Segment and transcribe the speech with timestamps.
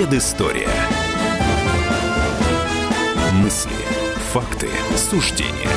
[0.00, 0.66] Предыстория.
[3.34, 3.70] Мысли,
[4.32, 5.68] факты, суждения.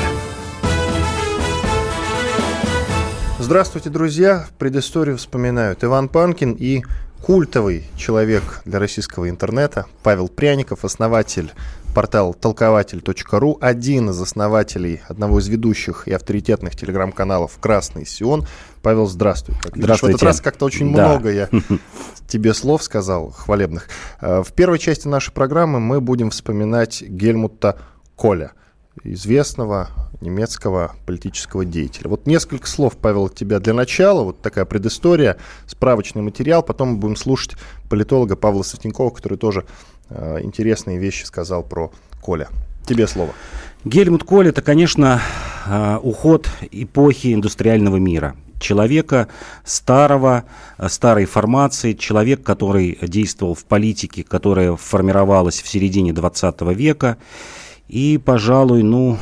[3.37, 4.47] Здравствуйте, друзья.
[4.57, 6.85] Предысторию вспоминают Иван Панкин и
[7.23, 11.53] культовый человек для российского интернета Павел Пряников, основатель
[11.95, 18.45] портала толкователь.ру, один из основателей одного из ведущих и авторитетных телеграм-каналов «Красный Сион».
[18.81, 19.55] Павел, здравствуй.
[19.61, 20.13] Как здравствуйте.
[20.13, 21.07] в этот раз как-то очень да.
[21.07, 21.49] много я
[22.27, 23.87] тебе слов сказал, хвалебных.
[24.19, 27.77] Э, в первой части нашей программы мы будем вспоминать Гельмута
[28.17, 28.51] Коля,
[29.03, 29.89] известного
[30.21, 32.09] немецкого политического деятеля.
[32.09, 36.97] Вот несколько слов, Павел, от тебя для начала, вот такая предыстория, справочный материал, потом мы
[36.97, 37.57] будем слушать
[37.89, 39.65] политолога Павла Светенкова, который тоже
[40.09, 42.47] э, интересные вещи сказал про Коля.
[42.85, 43.33] Тебе слово.
[43.85, 45.21] Гельмут Коль это, конечно,
[45.67, 48.35] э, уход эпохи индустриального мира.
[48.59, 49.27] Человека
[49.65, 50.45] старого,
[50.77, 57.17] э, старой формации, человек, который действовал в политике, которая формировалась в середине 20 века.
[57.93, 59.19] И, пожалуй, ну,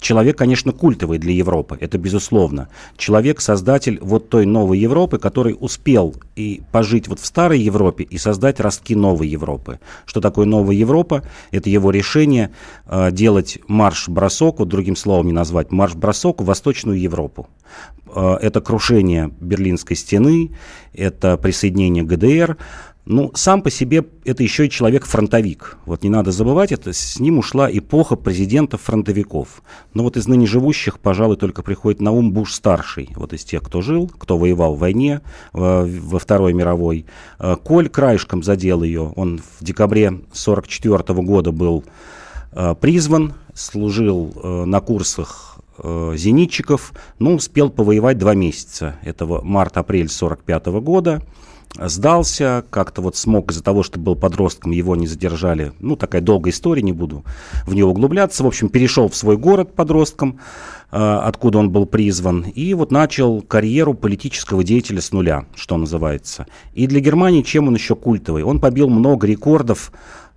[0.00, 2.68] Человек, конечно, культовый для Европы, это безусловно.
[2.98, 8.18] Человек, создатель вот той новой Европы, который успел и пожить вот в старой Европе и
[8.18, 9.80] создать ростки новой Европы.
[10.04, 11.22] Что такое новая Европа?
[11.52, 12.50] Это его решение
[12.84, 17.48] э, делать марш-бросок, вот другим словом не назвать, марш-бросок в Восточную Европу.
[18.14, 20.50] Э, это крушение Берлинской стены,
[20.92, 22.58] это присоединение ГДР,
[23.06, 25.76] ну, сам по себе это еще и человек-фронтовик.
[25.84, 29.62] Вот не надо забывать, это с ним ушла эпоха президентов-фронтовиков.
[29.92, 33.10] Но вот из ныне живущих, пожалуй, только приходит на ум Буш-старший.
[33.16, 35.20] Вот из тех, кто жил, кто воевал в войне,
[35.52, 37.04] во, во Второй мировой.
[37.38, 39.12] Э, Коль краешком задел ее.
[39.16, 41.84] Он в декабре 1944 года был
[42.52, 48.94] э, призван, служил э, на курсах зенитчиков, ну, успел повоевать два месяца.
[49.02, 51.20] Это март-апрель 1945 года
[51.78, 55.72] сдался, как-то вот смог из-за того, что был подростком, его не задержали.
[55.80, 57.24] Ну, такая долгая история, не буду
[57.66, 58.44] в нее углубляться.
[58.44, 60.38] В общем, перешел в свой город подростком,
[60.92, 66.46] э, откуда он был призван, и вот начал карьеру политического деятеля с нуля, что называется.
[66.74, 68.44] И для Германии чем он еще культовый?
[68.44, 69.92] Он побил много рекордов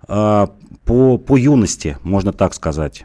[0.08, 0.46] э,
[0.84, 3.04] по, по юности, можно так сказать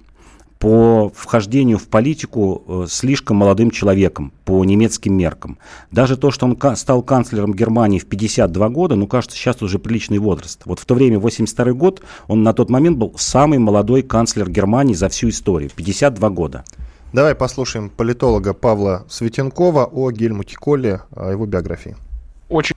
[0.64, 5.58] по вхождению в политику э, слишком молодым человеком по немецким меркам.
[5.92, 10.20] Даже то, что он стал канцлером Германии в 52 года, ну, кажется, сейчас уже приличный
[10.20, 10.62] возраст.
[10.64, 14.94] Вот в то время, 82 год, он на тот момент был самый молодой канцлер Германии
[14.94, 16.64] за всю историю, 52 года.
[17.12, 21.98] Давай послушаем политолога Павла Светенкова о Гельмуте Колле, о его биографии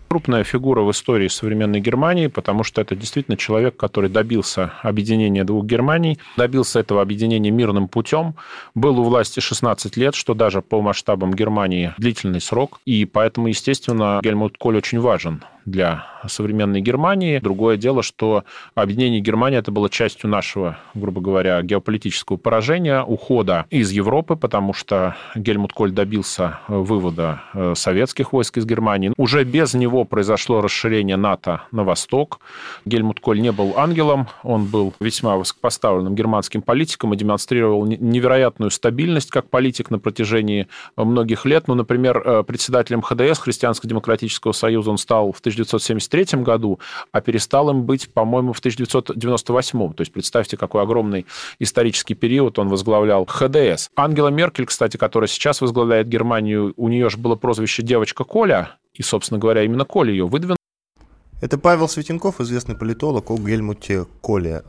[0.09, 5.65] крупная фигура в истории современной Германии, потому что это действительно человек, который добился объединения двух
[5.65, 8.35] Германий, добился этого объединения мирным путем,
[8.75, 14.21] был у власти 16 лет, что даже по масштабам Германии длительный срок, и поэтому, естественно,
[14.23, 17.41] Гельмут Коль очень важен для современной Германии.
[17.41, 18.45] Другое дело, что
[18.75, 25.17] объединение Германии это было частью нашего, грубо говоря, геополитического поражения, ухода из Европы, потому что
[25.35, 29.13] Гельмут Коль добился вывода э, советских войск из Германии.
[29.17, 32.41] Уже без него произошло расширение НАТО на восток.
[32.85, 39.31] Гельмут Коль не был ангелом, он был весьма высокопоставленным германским политиком и демонстрировал невероятную стабильность
[39.31, 41.69] как политик на протяжении многих лет.
[41.69, 46.81] Ну, например, э, председателем ХДС, Христианско-демократического союза, он стал в 1973 году,
[47.13, 49.93] а перестал им быть, по-моему, в 1998.
[49.93, 51.27] То есть представьте, какой огромный
[51.59, 53.89] исторический период он возглавлял ХДС.
[53.97, 59.03] Ангела Меркель, кстати, которая сейчас возглавляет Германию, у нее же было прозвище «девочка Коля», и,
[59.03, 60.56] собственно говоря, именно Коля ее выдвинул.
[61.39, 64.63] Это Павел Светенков, известный политолог о Гельмуте Коле.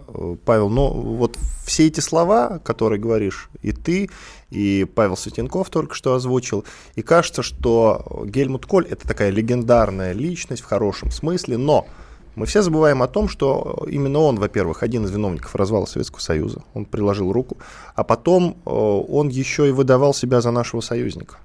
[0.43, 4.09] Павел, ну вот все эти слова, которые говоришь и ты,
[4.49, 10.61] и Павел Светенков только что озвучил, и кажется, что Гельмут Коль– это такая легендарная личность
[10.61, 11.87] в хорошем смысле, но
[12.35, 16.63] мы все забываем о том, что именно он, во-первых, один из виновников развала Советского Союза,
[16.73, 17.57] он приложил руку,
[17.95, 21.37] а потом э, он еще и выдавал себя за нашего союзника.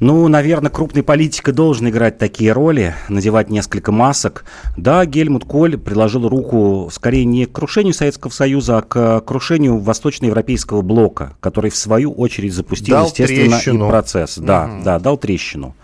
[0.00, 4.44] Ну, наверное, крупный политик и должен играть такие роли, надевать несколько масок.
[4.76, 10.82] Да, Гельмут Коль приложил руку скорее не к крушению Советского Союза, а к крушению восточноевропейского
[10.82, 13.86] блока, который в свою очередь запустил, дал естественно, трещину.
[13.86, 14.36] и процесс.
[14.36, 14.84] Да, угу.
[14.84, 15.76] да, дал трещину.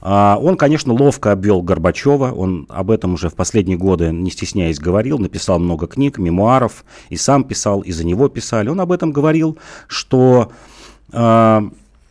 [0.00, 4.78] А, он, конечно, ловко обвел Горбачева, он об этом уже в последние годы, не стесняясь,
[4.78, 8.70] говорил, написал много книг, мемуаров, и сам писал, и за него писали.
[8.70, 10.52] Он об этом говорил, что...
[11.12, 11.68] А,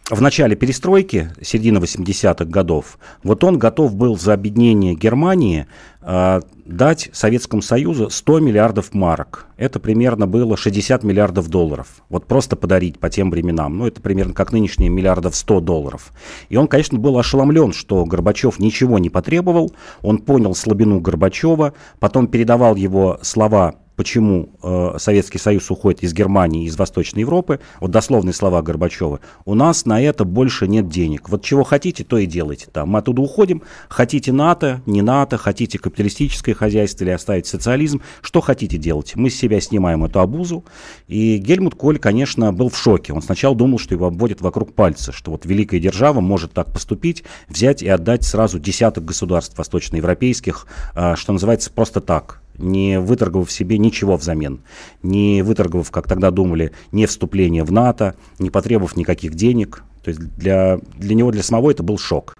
[0.10, 5.68] в начале перестройки, середина 80-х годов, вот он готов был за объединение Германии
[6.02, 9.48] э, дать Советскому Союзу 100 миллиардов марок.
[9.58, 11.88] Это примерно было 60 миллиардов долларов.
[12.08, 13.78] Вот просто подарить по тем временам.
[13.78, 16.14] Ну, это примерно как нынешние миллиардов 100 долларов.
[16.48, 19.74] И он, конечно, был ошеломлен, что Горбачев ничего не потребовал.
[20.02, 26.66] Он понял слабину Горбачева, потом передавал его слова почему э, Советский Союз уходит из Германии,
[26.66, 31.28] из Восточной Европы, вот дословные слова Горбачева, у нас на это больше нет денег.
[31.28, 32.90] Вот чего хотите, то и делайте там.
[32.90, 38.78] Мы оттуда уходим, хотите НАТО, не НАТО, хотите капиталистическое хозяйство или оставить социализм, что хотите
[38.78, 39.16] делать.
[39.16, 40.64] Мы с себя снимаем эту обузу.
[41.08, 43.14] И Гельмут Коль, конечно, был в шоке.
[43.14, 47.24] Он сначала думал, что его обводят вокруг пальца, что вот великая держава может так поступить,
[47.50, 53.78] взять и отдать сразу десяток государств восточноевропейских, э, что называется, просто так, не выторговав себе
[53.78, 54.62] ничего взамен,
[55.04, 59.84] не выторговав, как тогда думали, не вступление в НАТО, не потребовав никаких денег.
[60.04, 62.36] То есть для, для него, для самого это был шок.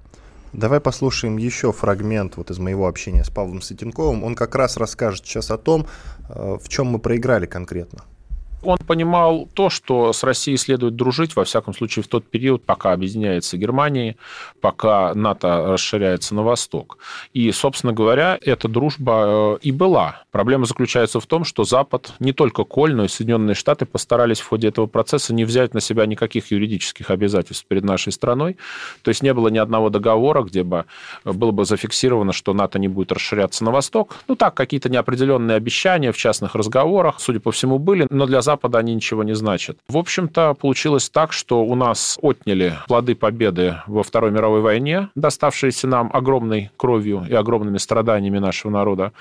[0.54, 4.24] Давай послушаем еще фрагмент вот из моего общения с Павлом Сытенковым.
[4.24, 5.86] Он как раз расскажет сейчас о том,
[6.30, 8.06] э, в чем мы проиграли конкретно.
[8.64, 12.94] Он понимал то, что с Россией следует дружить, во всяком случае, в тот период, пока
[12.94, 14.16] объединяется Германия,
[14.62, 16.98] пока НАТО расширяется на восток.
[17.34, 20.24] И, собственно говоря, эта дружба э, и была.
[20.32, 24.48] Проблема заключается в том, что Запад, не только Коль, но и Соединенные Штаты постарались в
[24.48, 28.58] ходе этого процесса не взять на себя никаких юридических обязательств перед нашей страной.
[29.04, 30.86] То есть не было ни одного договора, где бы
[31.24, 34.16] было бы зафиксировано, что НАТО не будет расширяться на восток.
[34.28, 38.78] Ну так, какие-то неопределенные обещания в частных разговорах, судя по всему, были, но для Запада
[38.78, 39.78] они ничего не значат.
[39.90, 45.88] В общем-то, получилось так, что у нас отняли плоды победы во Второй мировой войне, доставшиеся
[45.88, 49.12] нам огромной кровью и огромными страданиями нашего народа.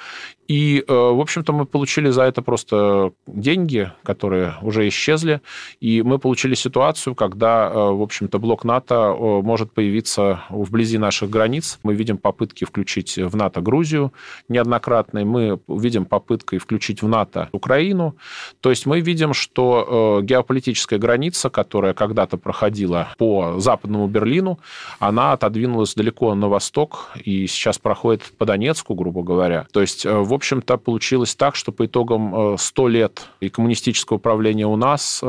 [0.48, 5.40] И, э, в общем-то, мы получили за это просто деньги, которые уже исчезли,
[5.80, 11.30] и мы получили ситуацию, когда, э, в общем-то, блок НАТО э, может появиться вблизи наших
[11.30, 11.78] границ.
[11.82, 14.12] Мы видим попытки включить в НАТО Грузию
[14.48, 18.14] неоднократные, мы видим попытки включить в НАТО Украину.
[18.60, 24.58] То есть мы видим видим, что э, геополитическая граница, которая когда-то проходила по западному Берлину,
[24.98, 29.66] она отодвинулась далеко на восток и сейчас проходит по Донецку, грубо говоря.
[29.72, 34.18] То есть, э, в общем-то, получилось так, что по итогам 100 э, лет и коммунистического
[34.18, 35.24] правления у нас,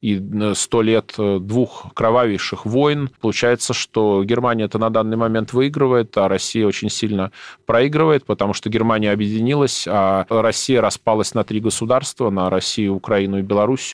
[0.00, 0.22] и
[0.54, 6.66] 100 лет двух кровавейших войн, получается, что Германия это на данный момент выигрывает, а Россия
[6.66, 7.32] очень сильно
[7.66, 13.38] проигрывает, потому что Германия объединилась, а Россия распалась на три государства, на Россию, Украину Украину
[13.38, 13.92] и Беларусь.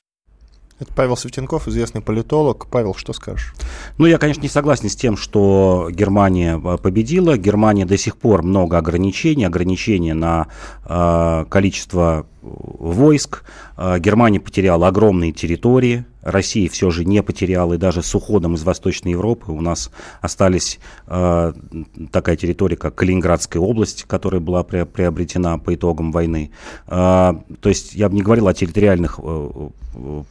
[0.79, 2.67] Это Павел Светенков, известный политолог.
[2.69, 3.53] Павел, что скажешь?
[3.97, 7.37] Ну, я, конечно, не согласен с тем, что Германия э, победила.
[7.37, 10.47] Германия до сих пор много ограничений, ограничения на
[10.85, 13.43] э, количество войск.
[13.77, 18.63] Э, Германия потеряла огромные территории, Россия все же не потеряла, и даже с уходом из
[18.63, 19.91] Восточной Европы у нас
[20.21, 21.53] остались э,
[22.11, 26.51] такая территория, как Калининградская область, которая была приобретена по итогам войны.
[26.87, 29.69] Э, то есть я бы не говорил о территориальных э,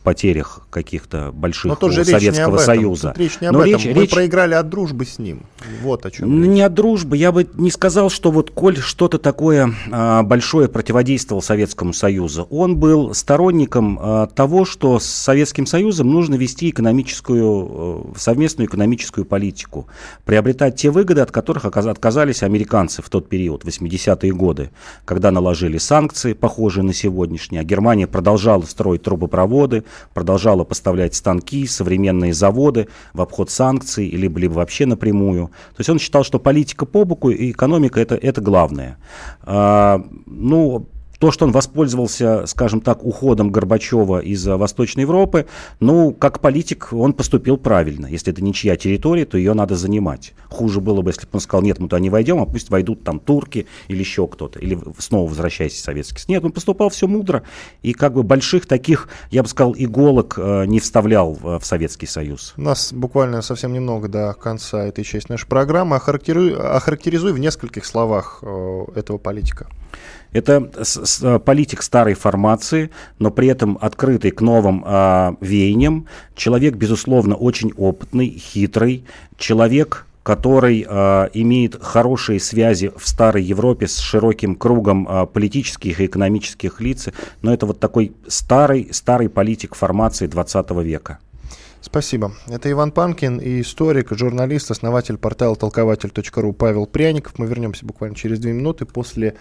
[0.03, 3.11] потерях каких-то больших у Советского Союза.
[3.11, 3.81] Тут речь не об Но этом.
[3.81, 4.11] Речь, Мы речь...
[4.11, 5.43] проиграли от дружбы с ним.
[5.83, 6.43] Вот о чем.
[6.43, 7.17] Не от дружбы.
[7.17, 12.02] Я бы не сказал, что вот Коль что-то такое э, большое противодействовал Советскому Союзу.
[12.51, 18.69] Он был сторонником э, того, что с Советским Союзом Союзом нужно вести экономическую, э, совместную
[18.69, 19.89] экономическую политику,
[20.25, 24.71] приобретать те выгоды, от которых отказались американцы в тот период, 80-е годы,
[25.05, 29.83] когда наложили санкции, похожие на сегодняшние, а Германия продолжала строить трубопроводы,
[30.15, 35.49] продолжала поставлять станки, современные заводы в обход санкций, либо, либо вообще напрямую.
[35.49, 38.99] То есть он считал, что политика по боку и экономика это, это главное.
[39.43, 40.87] А, ну,
[41.23, 45.47] то, что он воспользовался, скажем так, уходом Горбачева из Восточной Европы,
[45.79, 48.07] ну, как политик он поступил правильно.
[48.07, 50.35] Если это ничья территория, то ее надо занимать.
[50.49, 53.05] Хуже было бы, если бы он сказал, нет, мы туда не войдем, а пусть войдут
[53.05, 56.29] там турки или еще кто-то, или снова возвращайся Советский Союз.
[56.29, 57.45] Нет, он поступал все мудро,
[57.83, 62.07] и как бы больших таких, я бы сказал, иголок э, не вставлял в, в Советский
[62.07, 62.53] Союз.
[62.57, 65.95] У нас буквально совсем немного до конца этой части нашей программы.
[65.95, 69.69] Охарактеризуй, охарактеризуй в нескольких словах э, этого политика.
[70.33, 70.71] Это
[71.45, 76.07] политик старой формации, но при этом открытый к новым э, веяниям.
[76.35, 79.05] Человек, безусловно, очень опытный, хитрый.
[79.37, 86.07] Человек, который э, имеет хорошие связи в старой Европе с широким кругом э, политических и
[86.07, 87.09] экономических лиц.
[87.43, 91.19] Но это вот такой старый, старый политик формации 20 века.
[91.81, 92.33] Спасибо.
[92.47, 97.39] Это Иван Панкин и историк, журналист, основатель портала толкователь.ру Павел Пряников.
[97.39, 99.35] Мы вернемся буквально через две минуты после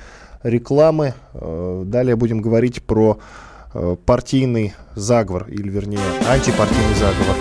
[0.44, 1.14] рекламы.
[1.34, 3.20] Э, далее будем говорить про
[3.74, 7.36] э, партийный заговор, или вернее антипартийный заговор.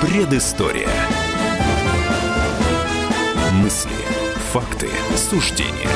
[0.00, 0.88] Предыстория.
[3.52, 3.90] Мысли,
[4.52, 5.88] факты, суждения.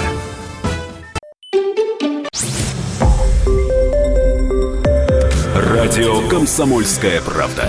[5.55, 7.69] Радио «Комсомольская правда».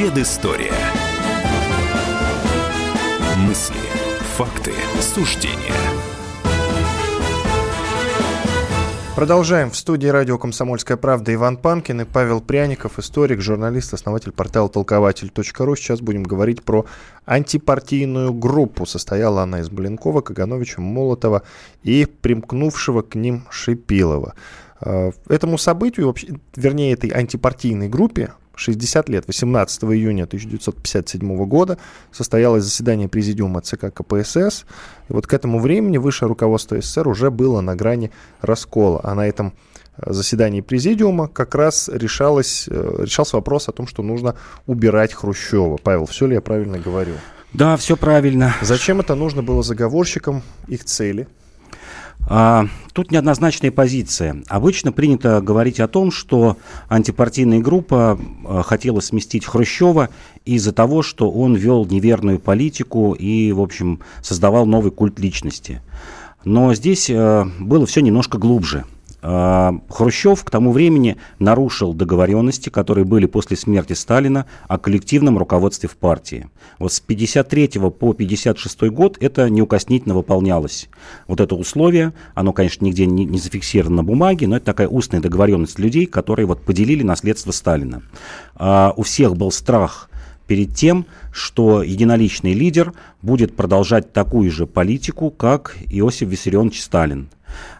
[0.00, 0.72] Предыстория.
[3.36, 3.76] Мысли,
[4.34, 5.74] факты, суждения.
[9.14, 9.70] Продолжаем.
[9.70, 15.76] В студии радио «Комсомольская правда» Иван Панкин и Павел Пряников, историк, журналист, основатель портала толкователь.ру.
[15.76, 16.86] Сейчас будем говорить про
[17.26, 18.86] антипартийную группу.
[18.86, 21.42] Состояла она из Блинкова, Кагановича, Молотова
[21.82, 24.32] и примкнувшего к ним Шипилова.
[24.80, 26.14] Э, этому событию,
[26.56, 28.30] вернее, этой антипартийной группе
[28.60, 29.26] 60 лет.
[29.26, 31.78] 18 июня 1957 года
[32.12, 34.64] состоялось заседание Президиума ЦК КПСС.
[35.08, 38.10] И вот к этому времени высшее руководство СССР уже было на грани
[38.42, 39.00] раскола.
[39.02, 39.54] А на этом
[39.96, 44.36] э, заседании Президиума как раз решалось, э, решался вопрос о том, что нужно
[44.66, 45.78] убирать Хрущева.
[45.78, 47.14] Павел, все ли я правильно говорю?
[47.54, 48.54] Да, все правильно.
[48.60, 51.26] Zачем это нужно было заговорщикам, их цели?
[52.28, 54.42] А, тут неоднозначная позиция.
[54.48, 56.56] Обычно принято говорить о том, что
[56.88, 60.10] антипартийная группа а, хотела сместить Хрущева
[60.44, 65.82] из-за того, что он вел неверную политику и, в общем, создавал новый культ личности.
[66.44, 68.84] Но здесь а, было все немножко глубже–
[69.22, 75.96] Хрущев к тому времени нарушил договоренности, которые были после смерти Сталина о коллективном руководстве в
[75.96, 76.48] партии.
[76.78, 80.88] Вот с 53 по 56 год это неукоснительно выполнялось.
[81.26, 85.20] Вот это условие, оно, конечно, нигде не, не зафиксировано на бумаге, но это такая устная
[85.20, 88.02] договоренность людей, которые вот поделили наследство Сталина.
[88.54, 90.10] А у всех был страх
[90.46, 97.28] перед тем, что единоличный лидер будет продолжать такую же политику, как Иосиф Виссарионович Сталин.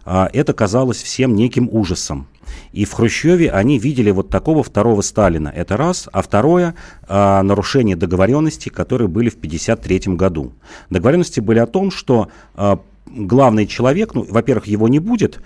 [0.04, 2.26] А это казалось всем неким ужасом.
[2.72, 5.52] И в Хрущеве они видели вот такого второго Сталина.
[5.54, 6.08] Это раз.
[6.12, 6.74] А второе
[7.08, 10.52] а, нарушение договоренностей, которые были в 1953 году.
[10.88, 15.40] Договоренности были о том, что а, главный человек, ну, во-первых, его не будет,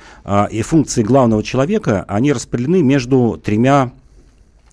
[0.50, 3.92] и функции главного человека, они распределены между тремя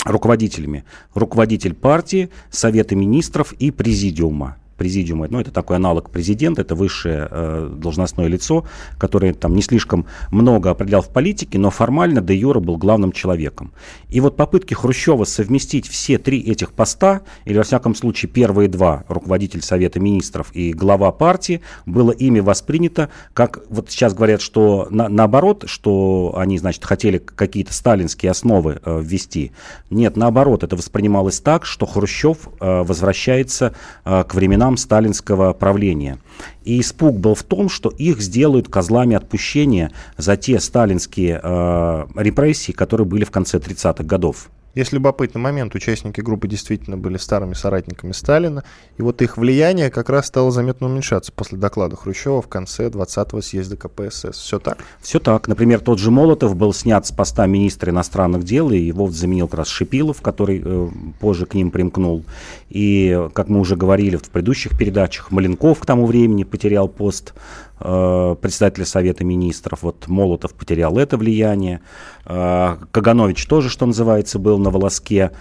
[0.03, 0.83] руководителями.
[1.13, 7.71] Руководитель партии, Совета министров и Президиума президиума, ну, это такой аналог президента, это высшее э,
[7.77, 8.65] должностное лицо,
[8.97, 13.73] которое там не слишком много определял в политике, но формально де юра был главным человеком.
[14.09, 19.03] И вот попытки Хрущева совместить все три этих поста, или во всяком случае первые два,
[19.07, 25.09] руководитель Совета Министров и глава партии, было ими воспринято, как вот сейчас говорят, что на,
[25.09, 29.51] наоборот, что они, значит, хотели какие-то сталинские основы э, ввести.
[29.91, 36.17] Нет, наоборот, это воспринималось так, что Хрущев э, возвращается э, к временам временам сталинского правления.
[36.63, 42.71] И испуг был в том, что их сделают козлами отпущения за те сталинские э, репрессии,
[42.71, 44.49] которые были в конце 30-х годов.
[44.73, 45.75] Есть любопытный момент.
[45.75, 48.63] Участники группы действительно были старыми соратниками Сталина.
[48.97, 53.41] И вот их влияние как раз стало заметно уменьшаться после доклада Хрущева в конце 20-го
[53.41, 54.37] съезда КПСС.
[54.37, 54.77] Все так?
[55.01, 55.47] Все так.
[55.47, 59.59] Например, тот же Молотов был снят с поста министра иностранных дел, и его заменил как
[59.59, 62.23] раз Шипилов, который э, позже к ним примкнул.
[62.69, 67.33] И, как мы уже говорили в предыдущих передачах, Маленков к тому времени потерял пост
[67.81, 69.83] председателя Совета Министров.
[69.83, 71.81] Вот Молотов потерял это влияние.
[72.25, 75.31] Э, Каганович тоже, что называется, был на волоске.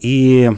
[0.00, 0.50] И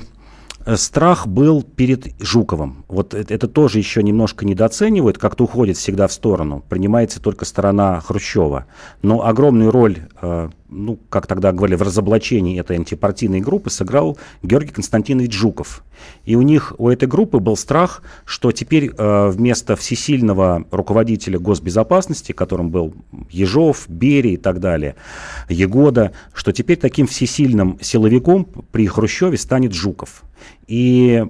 [0.64, 2.84] э, страх был перед Жуковым.
[2.88, 6.64] Вот это тоже еще немножко недооценивают, как-то уходит всегда в сторону.
[6.68, 8.66] Принимается только сторона Хрущева.
[9.02, 15.32] Но огромную роль ну, как тогда говорили, в разоблачении этой антипартийной группы сыграл Георгий Константинович
[15.32, 15.84] Жуков.
[16.24, 22.32] И у них, у этой группы был страх, что теперь э, вместо всесильного руководителя госбезопасности,
[22.32, 22.94] которым был
[23.30, 24.96] Ежов, Берия и так далее,
[25.48, 30.22] Егода, что теперь таким всесильным силовиком при Хрущеве станет Жуков.
[30.68, 31.24] И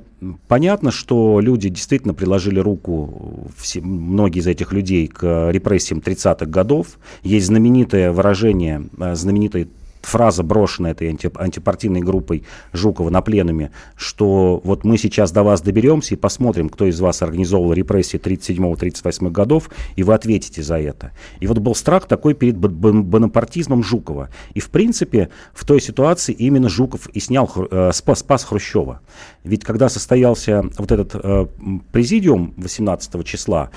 [0.49, 6.99] понятно, что люди действительно приложили руку, все, многие из этих людей, к репрессиям 30-х годов.
[7.23, 9.69] Есть знаменитое выражение, э, знаменитый
[10.06, 15.60] фраза, брошенная этой анти, антипартийной группой Жукова на пленуме, что вот мы сейчас до вас
[15.60, 21.12] доберемся и посмотрим, кто из вас организовывал репрессии 37-38 годов, и вы ответите за это.
[21.40, 24.30] И вот был страх такой перед бонапартизмом Жукова.
[24.54, 29.00] И в принципе в той ситуации именно Жуков и снял, э, спас, спас Хрущева.
[29.44, 31.46] Ведь когда состоялся вот этот э,
[31.92, 33.70] президиум 18 числа,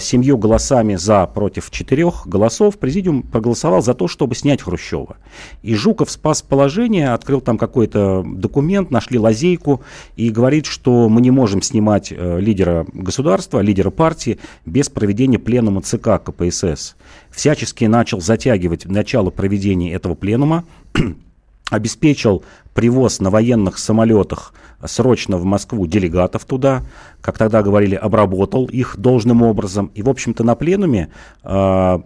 [0.00, 5.16] семью голосами за против четырех голосов президиум проголосовал за то, чтобы снять Хрущева.
[5.62, 9.82] И Жуков спас положение, открыл там какой-то документ, нашли лазейку
[10.16, 15.82] и говорит, что мы не можем снимать э, лидера государства, лидера партии без проведения пленума
[15.82, 16.96] ЦК КПСС.
[17.30, 20.64] Всячески начал затягивать начало проведения этого пленума,
[21.70, 22.42] обеспечил
[22.74, 26.82] привоз на военных самолетах срочно в Москву делегатов туда,
[27.20, 29.90] как тогда говорили, обработал их должным образом.
[29.94, 31.08] И, в общем-то, на пленуме
[31.42, 31.98] э,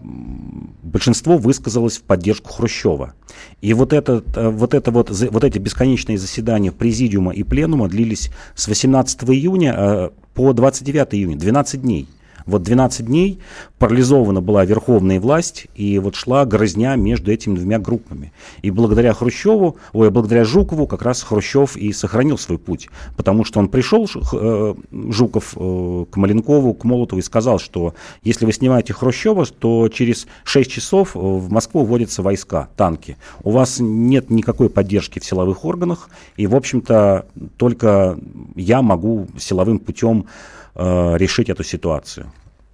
[0.83, 3.15] большинство высказалось в поддержку Хрущева.
[3.61, 8.31] И вот, это, э, вот, это вот, вот эти бесконечные заседания президиума и пленума длились
[8.55, 12.09] с 18 июня э, по 29 июня, 12 дней.
[12.47, 13.41] Вот 12 дней
[13.79, 18.33] парализована была верховная власть, и вот шла грызня между этими двумя группами.
[18.63, 23.61] И благодаря Хрущеву, ой, благодаря Жукову как раз Хрущев и сохранил свой путь, потому что
[23.61, 24.75] он пришел, э,
[25.09, 30.27] Жуков, э, к Маленкову, к Молотову и сказал, что если вы снимаете Хрущева, то через
[30.45, 33.17] 6 часов в Москву вводятся войска, танки.
[33.43, 38.19] У вас нет никакой поддержки в силовых органах, и, в общем-то, только
[38.55, 40.27] я могу силовым путем
[40.75, 42.32] э, решить эту ситуацию.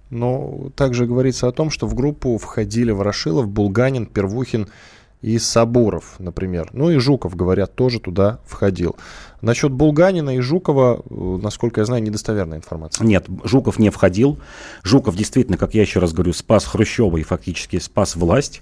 [0.09, 4.67] Но также говорится о том, что в группу входили Ворошилов, Булганин, Первухин
[5.21, 6.69] и Сабуров, например.
[6.73, 8.95] Ну и Жуков, говорят, тоже туда входил.
[9.41, 13.05] Насчет Булганина и Жукова, э, насколько я знаю, недостоверная информация.
[13.05, 14.39] Нет, Жуков не входил.
[14.83, 18.61] Жуков действительно, как я еще раз говорю, спас Хрущева и фактически спас власть.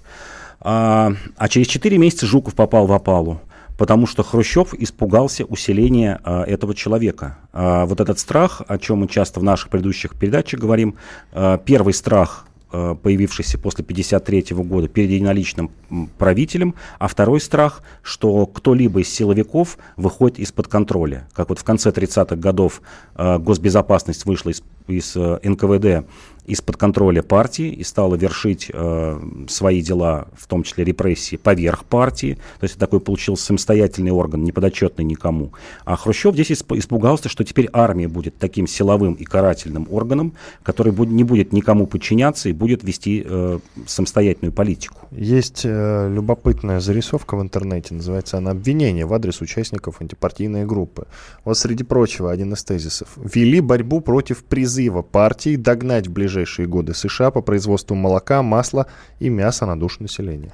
[0.60, 3.40] А, а через 4 месяца Жуков попал в опалу
[3.78, 7.38] потому что Хрущев испугался усиления а, этого человека.
[7.52, 10.96] А, вот этот страх, о чем мы часто в наших предыдущих передачах говорим,
[11.32, 15.70] а, первый страх а, появившийся после 1953 года перед единоличным
[16.18, 21.28] правителем, а второй страх, что кто-либо из силовиков выходит из-под контроля.
[21.32, 22.82] Как вот в конце 30-х годов
[23.14, 26.06] э, госбезопасность вышла из, из э, НКВД
[26.48, 32.38] из-под контроля партии и стала вершить э, свои дела, в том числе репрессии, поверх партии.
[32.58, 35.52] То есть такой получился самостоятельный орган, не подотчетный никому.
[35.84, 40.32] А Хрущев здесь испугался, что теперь армия будет таким силовым и карательным органом,
[40.62, 45.06] который будет, не будет никому подчиняться и будет вести э, самостоятельную политику.
[45.10, 51.06] Есть э, любопытная зарисовка в интернете, называется она «Обвинение в адрес участников антипартийной группы».
[51.44, 53.08] Вот среди прочего один из тезисов.
[53.16, 58.86] «Вели борьбу против призыва партии догнать в ближайшее ближайшие годы США по производству молока, масла
[59.20, 60.52] и мяса на душу населения.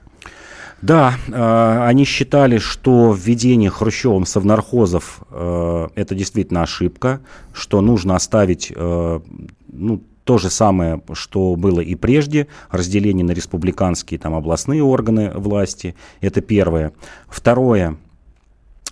[0.82, 7.20] Да, э, они считали, что введение Хрущевым совнархозов э, это действительно ошибка,
[7.52, 9.20] что нужно оставить э,
[9.72, 15.94] ну, то же самое, что было и прежде, разделение на республиканские там, областные органы власти,
[16.20, 16.92] это первое.
[17.28, 17.96] Второе,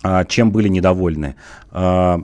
[0.03, 1.35] э, чем были недовольны,
[1.71, 2.17] э,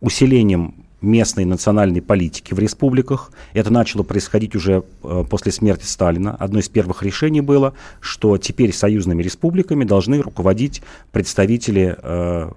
[0.00, 3.32] усилением местной национальной политики в республиках.
[3.52, 6.34] Это начало происходить уже э, после смерти Сталина.
[6.34, 10.82] Одно из первых решений было, что теперь союзными республиками должны руководить
[11.12, 12.50] представители э,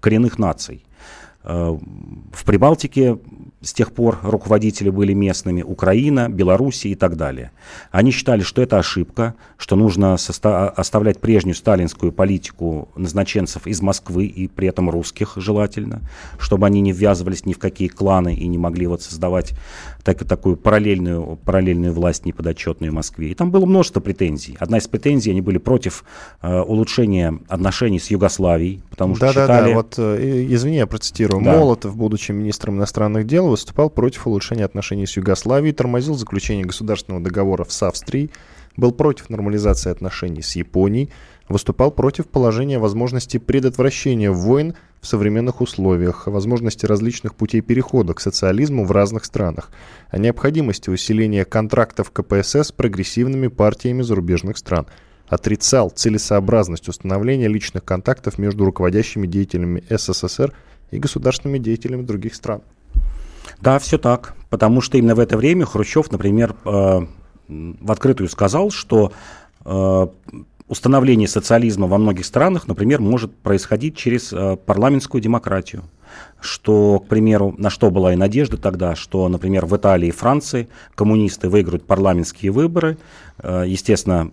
[0.00, 0.84] коренных наций.
[1.44, 1.76] Э,
[2.32, 3.18] в Прибалтике
[3.62, 7.50] с тех пор руководители были местными, Украина, Белоруссия и так далее.
[7.90, 14.48] Они считали, что это ошибка, что нужно оставлять прежнюю сталинскую политику назначенцев из Москвы и
[14.48, 16.00] при этом русских желательно,
[16.38, 19.52] чтобы они не ввязывались ни в какие кланы и не могли вот создавать
[20.02, 23.30] так, такую параллельную, параллельную власть, неподотчетную Москве.
[23.30, 24.56] И там было множество претензий.
[24.58, 26.04] Одна из претензий, они были против
[26.40, 29.46] э, улучшения отношений с Югославией, потому что да, считали...
[29.48, 31.44] Да, да, вот, э, извини, я процитирую.
[31.44, 31.52] Да.
[31.52, 37.66] Молотов, будучи министром иностранных дел, выступал против улучшения отношений с Югославией, тормозил заключение государственного договора
[37.68, 38.30] с Австрией,
[38.76, 41.10] был против нормализации отношений с Японией,
[41.48, 48.84] выступал против положения возможности предотвращения войн в современных условиях, возможности различных путей перехода к социализму
[48.84, 49.70] в разных странах,
[50.10, 54.86] о необходимости усиления контрактов КПСС с прогрессивными партиями зарубежных стран,
[55.26, 60.52] отрицал целесообразность установления личных контактов между руководящими деятелями СССР
[60.90, 62.62] и государственными деятелями других стран.
[63.60, 64.34] Да, все так.
[64.48, 67.00] Потому что именно в это время Хрущев, например, э,
[67.48, 69.12] в открытую сказал, что
[69.64, 70.06] э,
[70.68, 75.84] установление социализма во многих странах, например, может происходить через э, парламентскую демократию.
[76.40, 80.68] Что, к примеру, на что была и надежда тогда, что, например, в Италии и Франции
[80.94, 82.98] коммунисты выиграют парламентские выборы,
[83.38, 84.30] э, естественно,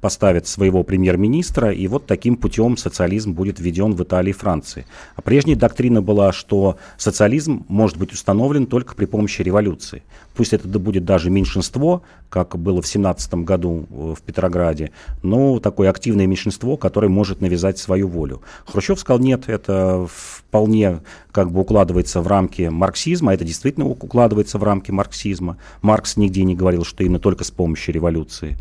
[0.00, 4.86] поставят своего премьер-министра, и вот таким путем социализм будет введен в Италии и Франции.
[5.16, 10.02] А прежняя доктрина была, что социализм может быть установлен только при помощи революции.
[10.34, 14.90] Пусть это будет даже меньшинство, как было в 17 году э, в Петрограде,
[15.22, 18.42] но такое активное меньшинство, которое может навязать свою волю.
[18.66, 21.00] Хрущев сказал, нет, это вполне
[21.34, 25.56] как бы укладывается в рамки марксизма, это действительно укладывается в рамки марксизма.
[25.82, 28.56] Маркс нигде не говорил, что именно только с помощью революции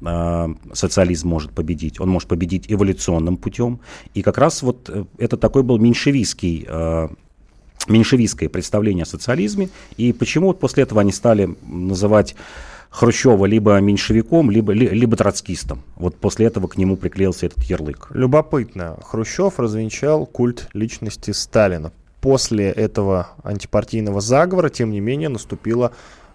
[0.00, 2.00] э, социализм может победить.
[2.00, 3.80] Он может победить эволюционным путем.
[4.14, 7.08] И как раз вот э, это такой был меньшевистский э,
[7.88, 12.36] меньшевистское представление о социализме, и почему вот после этого они стали называть
[12.90, 15.82] Хрущева либо меньшевиком, либо, либо троцкистом.
[15.96, 18.08] Вот после этого к нему приклеился этот ярлык.
[18.10, 18.96] Любопытно.
[19.02, 21.90] Хрущев развенчал культ личности Сталина.
[22.22, 25.90] После этого антипартийного заговора, тем не менее, наступила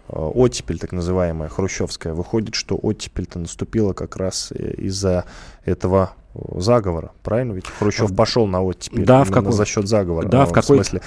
[0.09, 2.13] э, оттепель, так называемая, хрущевская.
[2.13, 5.23] Выходит, что оттепель-то наступила как раз э, из-за
[5.63, 6.11] этого
[6.55, 7.53] заговора, правильно?
[7.53, 9.51] Ведь Хрущев пошел на оттепель да, в какой...
[9.51, 10.27] за счет заговора.
[10.27, 10.77] Да, в, какой...
[10.77, 11.01] смысле,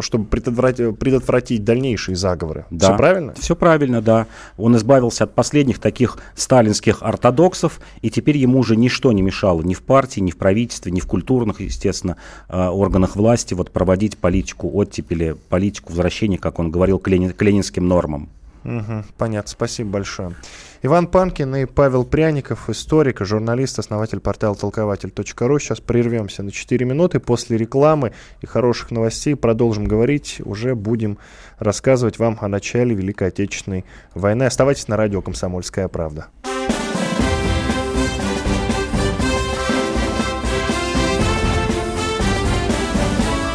[0.00, 2.66] чтобы предотвратить, предотвратить дальнейшие заговоры.
[2.70, 2.88] Да.
[2.88, 3.34] Все правильно?
[3.38, 4.26] Все правильно, да.
[4.56, 9.74] Он избавился от последних таких сталинских ортодоксов, и теперь ему уже ничто не мешало ни
[9.74, 12.16] в партии, ни в правительстве, ни в культурных, естественно,
[12.48, 17.42] а, органах власти вот проводить политику оттепели, политику возвращения, как он говорил, к, ленин, к
[17.42, 18.28] ленинским нормам.
[18.64, 20.34] Угу, понятно, спасибо большое.
[20.82, 25.58] Иван Панкин и Павел Пряников, историк, журналист, основатель портала толкователь.ру.
[25.58, 27.18] Сейчас прервемся на 4 минуты.
[27.18, 30.40] После рекламы и хороших новостей продолжим говорить.
[30.44, 31.18] Уже будем
[31.58, 34.44] рассказывать вам о начале Великой Отечественной войны.
[34.44, 36.28] Оставайтесь на радио «Комсомольская правда».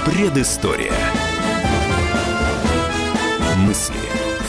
[0.06, 0.94] Предыстория.
[3.58, 3.96] Мысли,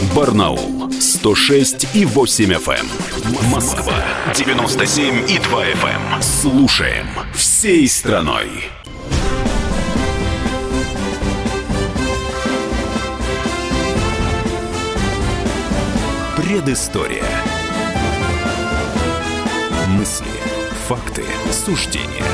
[0.00, 0.14] Эм.
[0.14, 2.86] Барнаул 106 и 8 FM.
[2.86, 3.50] Эм.
[3.50, 3.94] Москва
[4.34, 6.22] 97 и 2 FM.
[6.22, 8.48] Слушаем всей страной.
[16.36, 17.24] Предыстория.
[19.88, 20.26] Мысли,
[20.86, 22.27] факты, суждения.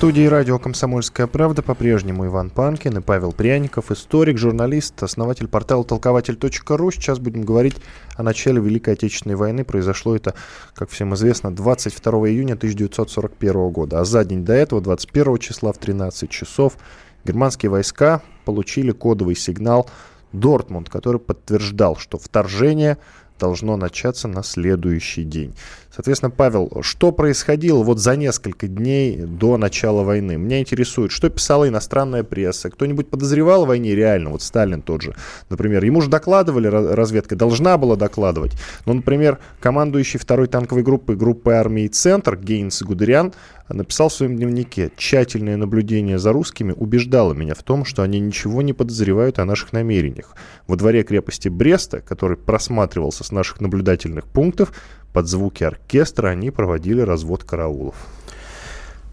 [0.00, 6.90] Студии радио «Комсомольская правда» по-прежнему Иван Панкин и Павел Пряников, историк, журналист, основатель портала толкователь.ру.
[6.90, 7.76] Сейчас будем говорить
[8.16, 9.62] о начале Великой Отечественной войны.
[9.62, 10.32] Произошло это,
[10.74, 14.00] как всем известно, 22 июня 1941 года.
[14.00, 16.78] А за день до этого, 21 числа в 13 часов,
[17.26, 19.90] германские войска получили кодовый сигнал
[20.32, 22.96] Дортмунд, который подтверждал, что вторжение
[23.38, 25.54] должно начаться на следующий день.
[25.94, 30.36] Соответственно, Павел, что происходило вот за несколько дней до начала войны?
[30.36, 32.70] Меня интересует, что писала иностранная пресса?
[32.70, 34.30] Кто-нибудь подозревал о войне реально?
[34.30, 35.16] Вот Сталин тот же,
[35.48, 35.84] например.
[35.84, 38.52] Ему же докладывали, разведка должна была докладывать.
[38.86, 43.32] Но, например, командующий второй танковой группы группы армии «Центр» Гейнс Гудериан
[43.68, 48.62] написал в своем дневнике, тщательное наблюдение за русскими убеждало меня в том, что они ничего
[48.62, 50.34] не подозревают о наших намерениях.
[50.66, 54.72] Во дворе крепости Бреста, который просматривался с наших наблюдательных пунктов,
[55.12, 57.94] под звуки оркестра они проводили развод караулов.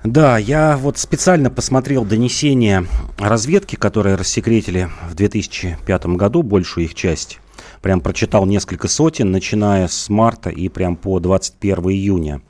[0.04, 2.86] Да, я вот специально посмотрел донесения
[3.18, 7.40] разведки, которые рассекретили в 2005 году, большую их часть.
[7.82, 12.42] Прям прочитал несколько сотен, начиная с марта и прям по 21 июня.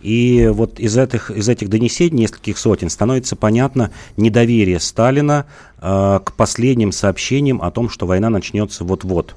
[0.00, 5.46] И вот из этих, из этих донесений, нескольких сотен, становится понятно недоверие Сталина
[5.80, 9.34] э, к последним сообщениям о том, что война начнется вот-вот.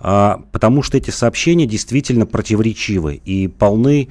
[0.00, 4.08] А, потому что эти сообщения действительно противоречивы и полны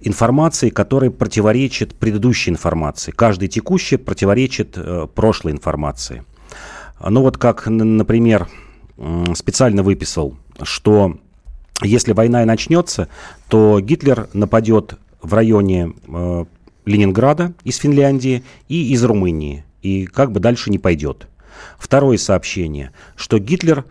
[0.00, 3.10] информации, которая противоречит предыдущей информации.
[3.10, 6.24] Каждая текущая противоречит э, прошлой информации.
[7.00, 8.48] Ну вот как, например,
[9.34, 11.18] специально выписал, что
[11.82, 13.08] если война и начнется,
[13.48, 16.44] то Гитлер нападет в районе э,
[16.84, 21.28] Ленинграда из Финляндии и из Румынии, и как бы дальше не пойдет.
[21.78, 23.84] Второе сообщение, что Гитлер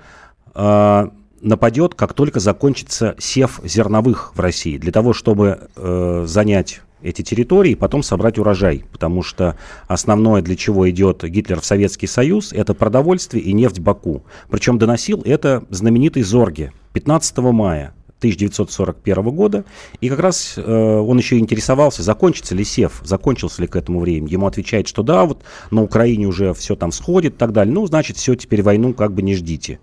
[0.54, 1.10] э,
[1.42, 4.78] нападет, как только закончится сев зерновых в России.
[4.78, 10.56] Для того, чтобы э, занять эти территории и потом собрать урожай, потому что основное, для
[10.56, 14.24] чего идет Гитлер в Советский Союз, это продовольствие и нефть Баку.
[14.50, 19.66] Причем доносил это знаменитый Зорге 15 мая 1941 года.
[20.02, 24.32] И как раз э, он еще интересовался, закончится ли СЕФ, закончился ли к этому времени.
[24.32, 27.74] Ему отвечает, что да, вот на Украине уже все там сходит и так далее.
[27.74, 29.80] Ну, значит, все, теперь войну как бы не ждите.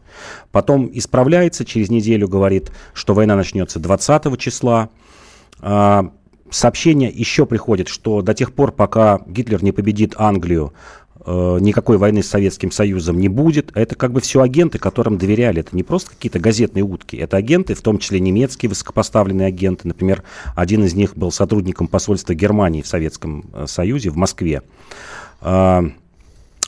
[0.51, 4.91] Потом исправляется, через неделю говорит, что война начнется 20 числа.
[5.61, 6.11] А,
[6.55, 10.73] сообщение еще приходит, что до тех пор, пока Гитлер не победит Англию,
[11.27, 13.73] э, никакой войны с Советским Союзом не будет.
[13.75, 15.61] Это как бы все агенты, которым доверяли.
[15.61, 17.17] Это не просто какие-то газетные утки.
[17.17, 19.89] Это агенты, в том числе немецкие высокопоставленные агенты.
[19.89, 20.23] Например,
[20.55, 24.63] один из них был сотрудником посольства Германии в Советском э, Союзе в Москве.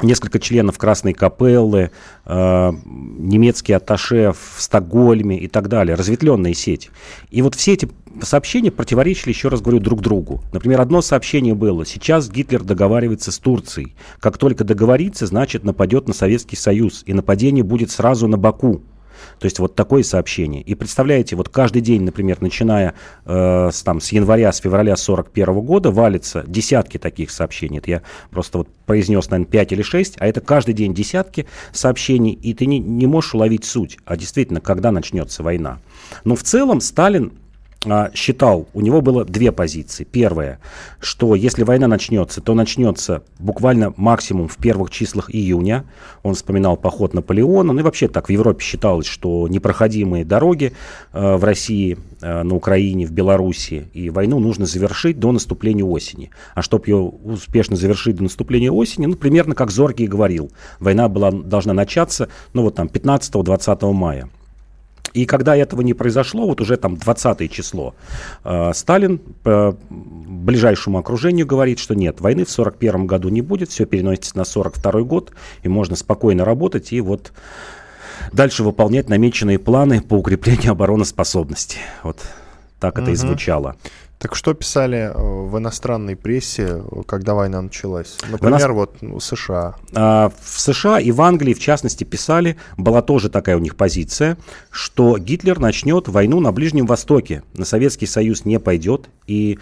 [0.03, 1.91] Несколько членов Красной Капеллы,
[2.27, 6.91] э, немецкие атташе в Стокгольме и так далее, разветвленная сеть.
[7.31, 7.89] И вот все эти
[8.21, 10.43] сообщения противоречили, еще раз говорю, друг другу.
[10.53, 13.95] Например, одно сообщение было, сейчас Гитлер договаривается с Турцией.
[14.21, 18.83] Как только договорится, значит нападет на Советский Союз, и нападение будет сразу на Баку.
[19.39, 20.63] То есть вот такое сообщение.
[20.63, 25.61] И представляете, вот каждый день, например, начиная э, с, там, с января, с февраля 41
[25.61, 27.79] года, валится десятки таких сообщений.
[27.79, 32.33] Это я просто вот произнес, наверное, 5 или 6, а это каждый день десятки сообщений,
[32.33, 35.79] и ты не, не можешь уловить суть, а действительно, когда начнется война.
[36.25, 37.33] Но в целом Сталин
[38.15, 40.05] считал, у него было две позиции.
[40.05, 40.59] Первая,
[41.01, 45.85] что если война начнется, то начнется буквально максимум в первых числах июня.
[46.23, 47.73] Он вспоминал поход Наполеона.
[47.73, 50.73] Ну и вообще так в Европе считалось, что непроходимые дороги
[51.13, 56.31] э, в России, э, на Украине, в Беларуси, и войну нужно завершить до наступления осени.
[56.55, 61.31] А чтобы ее успешно завершить до наступления осени, ну примерно как Зоркий говорил, война была,
[61.31, 64.29] должна начаться, ну вот там 15-20 мая.
[65.17, 67.95] И когда этого не произошло, вот уже там 20 число,
[68.45, 73.87] э, Сталин по ближайшему окружению говорит, что нет, войны в 41 году не будет, все
[73.87, 77.33] переносится на 42 год, и можно спокойно работать и вот
[78.31, 81.79] дальше выполнять намеченные планы по укреплению обороноспособности.
[82.03, 82.19] Вот
[82.79, 83.13] так это угу.
[83.13, 83.77] и звучало.
[84.19, 88.17] Так что писали э, в иностранной прессе, когда война началась?
[88.29, 88.71] Например, нас...
[88.71, 89.77] вот ну, США.
[89.95, 94.39] А, в США и в Англии, в частности, писали, была тоже такая у них позиция,
[94.71, 99.59] что Гитлер начнет войну на Ближнем Востоке, на Советский Союз не пойдет, и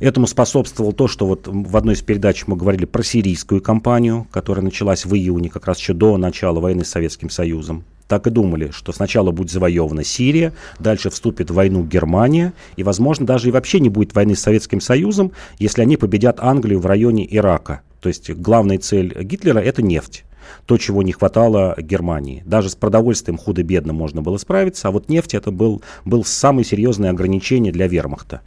[0.00, 4.64] Этому способствовало то, что вот в одной из передач мы говорили про сирийскую кампанию, которая
[4.64, 8.70] началась в июне, как раз еще до начала войны с Советским Союзом так и думали,
[8.70, 13.80] что сначала будет завоевана Сирия, дальше вступит в войну Германия, и, возможно, даже и вообще
[13.80, 17.82] не будет войны с Советским Союзом, если они победят Англию в районе Ирака.
[18.00, 20.24] То есть главная цель Гитлера– это нефть
[20.66, 22.42] то, чего не хватало Германии.
[22.46, 27.10] Даже с продовольствием худо-бедно можно было справиться, а вот нефть это был, был самое серьезное
[27.10, 28.40] ограничение для вермахта.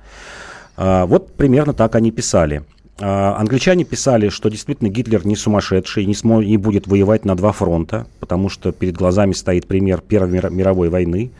[0.77, 2.63] А, вот примерно так они писали.
[3.01, 7.51] А, англичане писали, что действительно Гитлер не сумасшедший, не, смо- не будет воевать на два
[7.51, 11.31] фронта, потому что перед глазами стоит пример Первой мировой войны,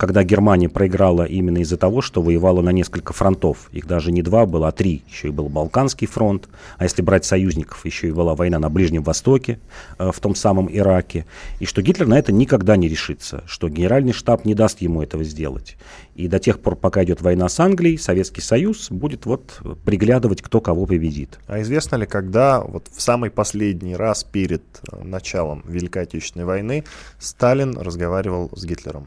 [0.00, 3.68] когда Германия проиграла именно из-за того, что воевала на несколько фронтов.
[3.70, 5.02] Их даже не два было, а три.
[5.10, 9.02] Еще и был Балканский фронт, а если брать союзников, еще и была война на Ближнем
[9.02, 9.60] Востоке,
[9.98, 11.26] э, в том самом Ираке.
[11.58, 15.22] И что Гитлер на это никогда не решится, что генеральный штаб не даст ему этого
[15.22, 15.76] сделать.
[16.14, 20.62] И до тех пор, пока идет война с Англией, Советский Союз будет вот приглядывать, кто
[20.62, 21.38] кого победит.
[21.46, 26.84] А известно ли, когда вот в самый последний раз перед э, началом Великой Отечественной войны
[27.18, 29.06] Сталин разговаривал с Гитлером?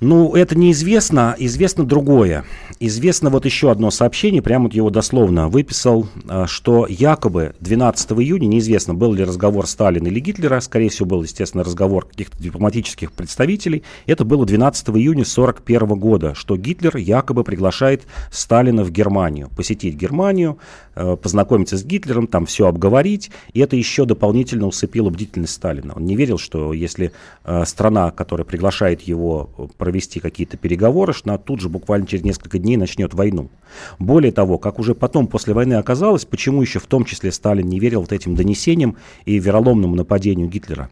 [0.00, 2.44] Ну, это неизвестно, известно другое.
[2.78, 8.46] Известно вот еще одно сообщение, прямо вот его дословно выписал, а, что якобы 12 июня,
[8.46, 13.82] неизвестно, был ли разговор Сталина или Гитлера, скорее всего, был, естественно, разговор каких-то дипломатических представителей.
[14.06, 20.56] Это было 12 июня 1941 года, что Гитлер якобы приглашает Сталина в Германию, посетить Германию,
[20.94, 25.92] э, познакомиться с Гитлером, там все обговорить, и это еще дополнительно усыпило бдительность Сталина.
[25.94, 27.12] Он не верил, что если
[27.44, 29.50] э, страна, которая приглашает его
[29.90, 33.50] провести какие-то переговоры, что она тут же буквально через несколько дней начнет войну.
[33.98, 37.80] Более того, как уже потом после войны оказалось, почему еще в том числе Сталин не
[37.80, 40.90] верил вот этим донесениям и вероломному нападению Гитлера.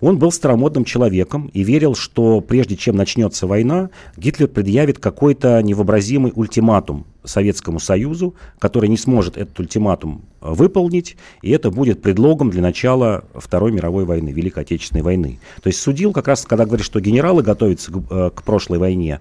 [0.00, 6.32] Он был старомодным человеком и верил, что прежде чем начнется война, Гитлер предъявит какой-то невообразимый
[6.34, 13.24] ультиматум Советскому Союзу, который не сможет этот ультиматум выполнить, и это будет предлогом для начала
[13.34, 15.38] Второй мировой войны, Великой Отечественной войны.
[15.62, 19.20] То есть судил как раз, когда говорит, что генералы готовятся к, э, к прошлой войне,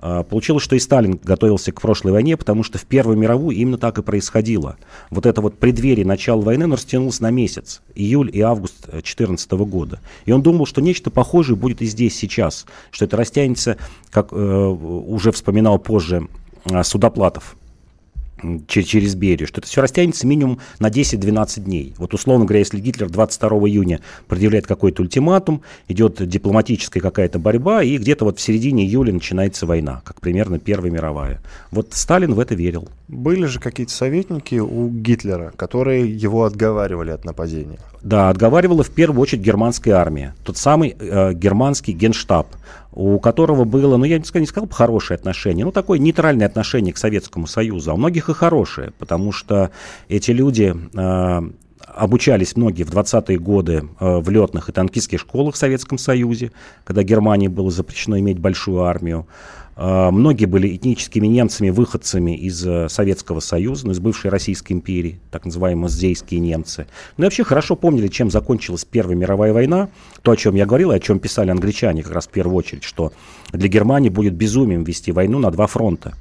[0.00, 3.78] э, получилось, что и Сталин готовился к прошлой войне, потому что в Первую мировую именно
[3.78, 4.76] так и происходило.
[5.10, 10.00] Вот это вот преддверие начала войны, оно растянулось на месяц, июль и август 2014 года.
[10.24, 13.76] И он думал, что нечто похожее будет и здесь, сейчас, что это растянется,
[14.10, 16.39] как э, уже вспоминал позже э,
[16.82, 17.56] Судоплатов,
[18.66, 21.94] через Берию, что это все растянется минимум на 10-12 дней.
[21.98, 27.98] Вот условно говоря, если Гитлер 22 июня предъявляет какой-то ультиматум, идет дипломатическая какая-то борьба, и
[27.98, 31.40] где-то вот в середине июля начинается война, как примерно Первая мировая.
[31.70, 32.88] Вот Сталин в это верил.
[33.08, 37.78] Были же какие-то советники у Гитлера, которые его отговаривали от нападения?
[38.02, 40.34] Да, отговаривала в первую очередь германская армия.
[40.44, 42.46] Тот самый э, германский генштаб,
[42.92, 46.46] у которого было, ну я не сказал, не сказал бы хорошее отношение, ну такое нейтральное
[46.46, 49.70] отношение к Советскому Союзу, а у многих и хорошее, потому что
[50.08, 51.50] эти люди э,
[51.86, 56.52] обучались многие в 20-е годы э, в летных и танкистских школах в Советском Союзе,
[56.84, 59.26] когда Германии было запрещено иметь большую армию.
[59.80, 65.18] Э, многие были этническими немцами, выходцами из э, Советского Союза, ну, из бывшей Российской империи,
[65.30, 66.86] так называемые здейские немцы.
[67.16, 69.88] Ну и вообще хорошо помнили, чем закончилась Первая мировая война.
[70.20, 72.84] То, о чем я говорил, и о чем писали англичане как раз в первую очередь,
[72.84, 73.12] что
[73.52, 76.14] для Германии будет безумием вести войну на два фронта.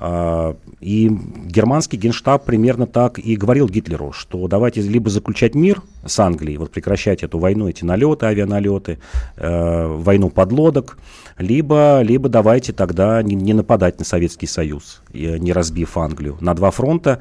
[0.00, 1.10] А, и
[1.46, 6.70] германский генштаб примерно так и говорил Гитлеру, что давайте либо заключать мир с Англией, вот
[6.70, 8.98] прекращать эту войну, эти налеты, авианалеты,
[9.36, 10.98] э, войну подлодок,
[11.36, 16.36] либо, либо давайте тогда не, не нападать на Советский Союз, не разбив Англию.
[16.40, 17.20] На два фронта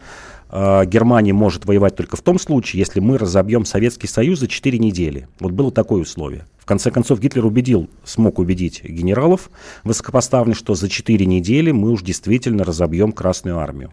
[0.51, 4.77] э, Германия может воевать только в том случае, если мы разобьем Советский Союз за 4
[4.77, 5.27] недели.
[5.39, 9.49] Вот было такое условие конце концов, Гитлер убедил, смог убедить генералов
[9.83, 13.91] высокопоставленных, что за 4 недели мы уж действительно разобьем Красную Армию.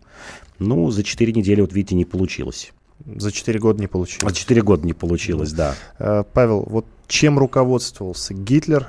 [0.59, 2.73] Ну, за 4 недели, вот видите, не получилось.
[3.07, 4.33] За 4 года не получилось.
[4.33, 5.75] За 4 года не получилось, да.
[5.99, 8.89] Э, Павел, вот чем руководствовался Гитлер,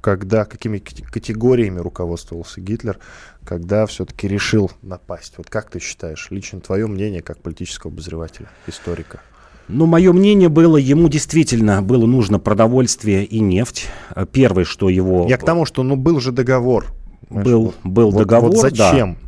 [0.00, 2.98] когда, какими категориями руководствовался Гитлер,
[3.44, 5.34] когда все-таки решил напасть?
[5.36, 9.20] Вот как ты считаешь, лично твое мнение как политического обозревателя, историка?
[9.68, 13.88] Ну, мое мнение было, ему действительно было нужно продовольствие и нефть.
[14.32, 15.26] Первое, что его...
[15.28, 16.86] Я к тому, что, ну, был же договор.
[17.28, 19.18] Был, был вот, договор, вот зачем?
[19.20, 19.27] Да.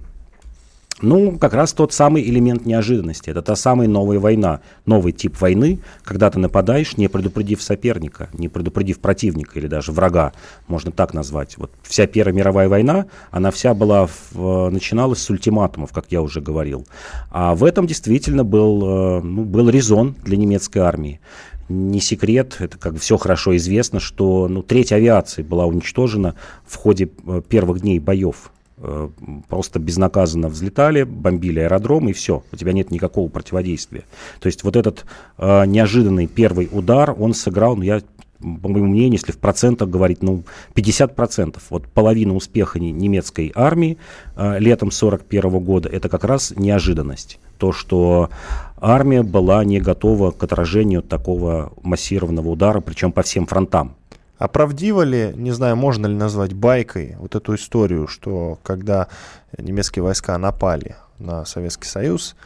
[1.02, 3.30] Ну, как раз тот самый элемент неожиданности.
[3.30, 8.48] Это та самая новая война, новый тип войны, когда ты нападаешь, не предупредив соперника, не
[8.48, 10.32] предупредив противника или даже врага,
[10.68, 11.56] можно так назвать.
[11.56, 16.40] Вот вся Первая мировая война, она вся была, в, начиналась с ультиматумов, как я уже
[16.40, 16.86] говорил.
[17.30, 21.20] А в этом действительно был, э, ну, был резон для немецкой армии
[21.68, 26.34] не секрет, это как бы все хорошо известно, что ну, треть авиации была уничтожена
[26.66, 28.59] в ходе э, первых дней боев Э,
[29.48, 34.04] просто безнаказанно взлетали, бомбили аэродром, и все, у тебя нет никакого противодействия.
[34.40, 35.04] То есть вот этот
[35.38, 38.00] э, неожиданный первый удар, он сыграл, ну, я
[38.40, 41.58] по моему мнению, если в процентах говорить, ну, 50%.
[41.68, 43.98] Вот половина успеха немецкой армии
[44.34, 47.38] э, летом 41 года, это как раз неожиданность.
[47.58, 48.30] То, что
[48.80, 53.96] армия была не готова к отражению такого массированного удара, причем по всем фронтам.
[54.40, 59.08] А правдиво ли, не знаю, можно ли назвать байкой вот эту историю, что когда
[59.58, 62.36] немецкие войска напали на Советский Союз,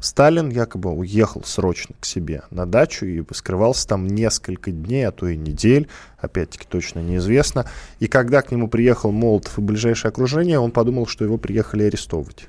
[0.00, 5.28] Сталин якобы уехал срочно к себе на дачу и скрывался там несколько дней, а то
[5.28, 7.66] и недель, опять-таки точно неизвестно.
[8.00, 12.48] И когда к нему приехал Молотов и ближайшее окружение, он подумал, что его приехали арестовывать.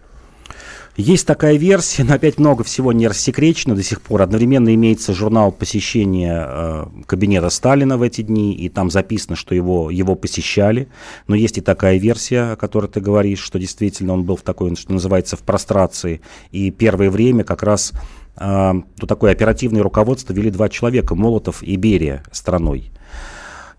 [0.98, 4.22] Есть такая версия, но опять много всего не рассекречено до сих пор.
[4.22, 9.92] Одновременно имеется журнал посещения э, кабинета Сталина в эти дни, и там записано, что его,
[9.92, 10.88] его посещали.
[11.28, 14.74] Но есть и такая версия, о которой ты говоришь, что действительно он был в такой,
[14.78, 16.22] что называется, в прострации.
[16.52, 17.92] И первое время как раз
[18.38, 22.92] э, то такое оперативное руководство вели два человека, Молотов и Берия страной.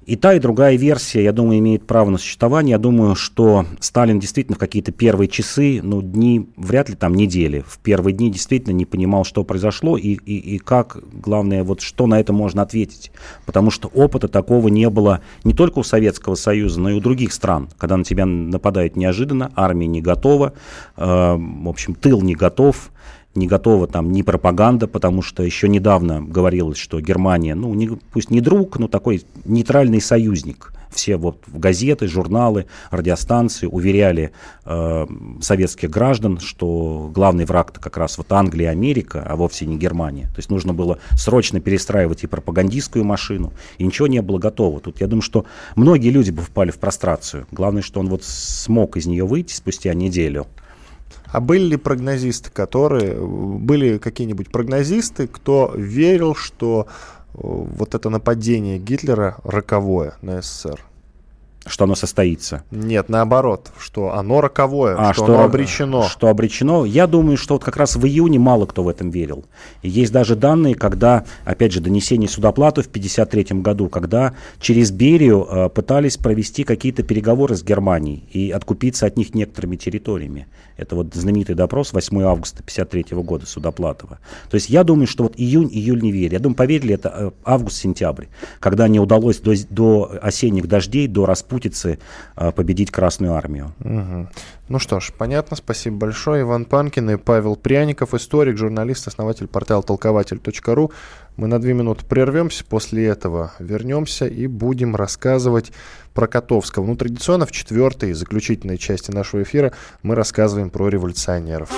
[0.06, 2.72] И та, и другая версия, я думаю, имеет право на существование.
[2.72, 7.64] Я думаю, что Сталин действительно в какие-то первые часы, ну, дни, вряд ли там недели,
[7.66, 12.06] в первые дни действительно не понимал, что произошло и, и, и как, главное, вот что
[12.06, 13.10] на это можно ответить.
[13.46, 17.32] Потому что опыта такого не было не только у Советского Союза, но и у других
[17.32, 20.52] стран, когда на тебя нападает неожиданно, армия не готова,
[20.96, 22.92] э, в общем, тыл не готов,
[23.36, 28.30] не готова там ни пропаганда, потому что еще недавно говорилось, что Германия, ну, не, пусть
[28.30, 30.72] не друг, но такой нейтральный союзник.
[30.90, 34.32] Все вот газеты, журналы, радиостанции уверяли
[34.64, 35.06] э,
[35.40, 40.24] советских граждан, что главный враг-то как раз вот Англия Америка, а вовсе не Германия.
[40.28, 44.80] То есть нужно было срочно перестраивать и пропагандистскую машину, и ничего не было готово.
[44.80, 45.44] Тут я думаю, что
[45.74, 47.46] многие люди бы впали в прострацию.
[47.50, 50.46] Главное, что он вот смог из нее выйти спустя неделю.
[51.32, 53.16] А были ли прогнозисты, которые...
[53.20, 60.80] Были какие-нибудь прогнозисты, кто верил, что э, вот это нападение Гитлера роковое на СССР?
[61.66, 62.62] Что оно состоится.
[62.70, 66.02] Нет, наоборот, что оно роковое, а, что, что оно обречено.
[66.04, 66.84] Что обречено.
[66.84, 69.44] Я думаю, что вот как раз в июне мало кто в этом верил.
[69.82, 75.46] И есть даже данные, когда, опять же, донесение судоплату в 1953 году, когда через Берию
[75.48, 80.46] э, пытались провести какие-то переговоры с Германией и откупиться от них некоторыми территориями.
[80.76, 84.18] Это вот знаменитый допрос 8 августа 1953 года Судоплатова.
[84.50, 86.34] То есть я думаю, что вот июнь-июль не верили.
[86.34, 88.26] Я думаю, поверили, это э, август-сентябрь,
[88.60, 91.24] когда не удалось до, до осенних дождей, до
[91.56, 91.98] распутицы
[92.36, 93.72] э, победить Красную Армию.
[93.80, 94.28] Угу.
[94.68, 96.42] Ну что ж, понятно, спасибо большое.
[96.42, 100.92] Иван Панкин и Павел Пряников, историк, журналист, основатель портала толкователь.ру.
[101.36, 105.72] Мы на две минуты прервемся, после этого вернемся и будем рассказывать
[106.14, 106.84] про Котовского.
[106.86, 111.70] Ну, традиционно в четвертой, заключительной части нашего эфира мы рассказываем про революционеров.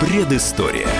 [0.00, 0.99] Предыстория.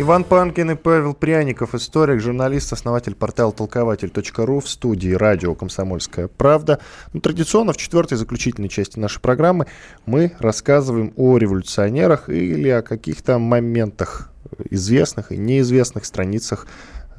[0.00, 6.80] Иван Панкин и Павел Пряников, историк, журналист, основатель портала толкователь.ру в студии радио «Комсомольская правда».
[7.12, 9.66] Ну, традиционно в четвертой заключительной части нашей программы
[10.06, 14.32] мы рассказываем о революционерах или о каких-то моментах
[14.70, 16.66] известных и неизвестных страницах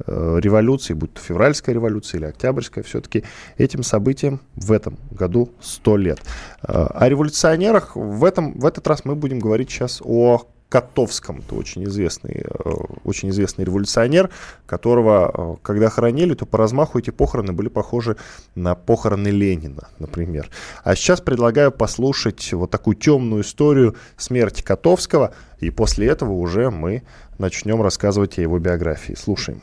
[0.06, 3.24] Э, революции, будь то февральская революция или октябрьская, все-таки
[3.58, 6.20] этим событиям в этом году 100 лет.
[6.62, 11.40] Э, о революционерах в, этом, в этот раз мы будем говорить сейчас о Котовском.
[11.40, 12.70] Это очень известный, э,
[13.04, 14.30] очень известный революционер,
[14.64, 18.16] которого, когда хоронили, то по размаху эти похороны были похожи
[18.54, 20.48] на похороны Ленина, например.
[20.82, 27.02] А сейчас предлагаю послушать вот такую темную историю смерти Котовского, и после этого уже мы
[27.36, 29.12] начнем рассказывать о его биографии.
[29.12, 29.60] Слушаем.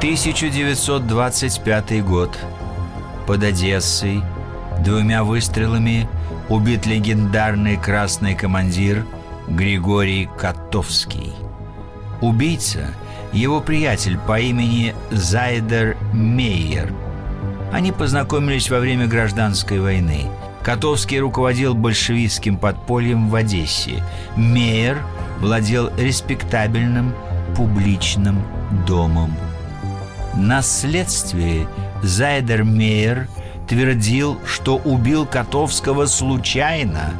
[0.00, 2.36] 1925 год.
[3.26, 4.20] Под Одессой
[4.84, 6.06] двумя выстрелами
[6.50, 9.06] убит легендарный красный командир
[9.48, 11.32] Григорий Котовский.
[12.20, 12.94] Убийца–
[13.32, 16.92] его приятель по имени Зайдер Мейер.
[17.72, 20.30] Они познакомились во время гражданской войны.
[20.62, 24.02] Котовский руководил большевистским подпольем в Одессе.
[24.36, 25.02] Мейер
[25.40, 27.14] владел респектабельным
[27.56, 28.42] публичным
[28.86, 29.36] домом
[30.36, 31.66] на следствии
[32.02, 33.28] Зайдер Мейер
[33.66, 37.14] твердил, что убил Котовского случайно.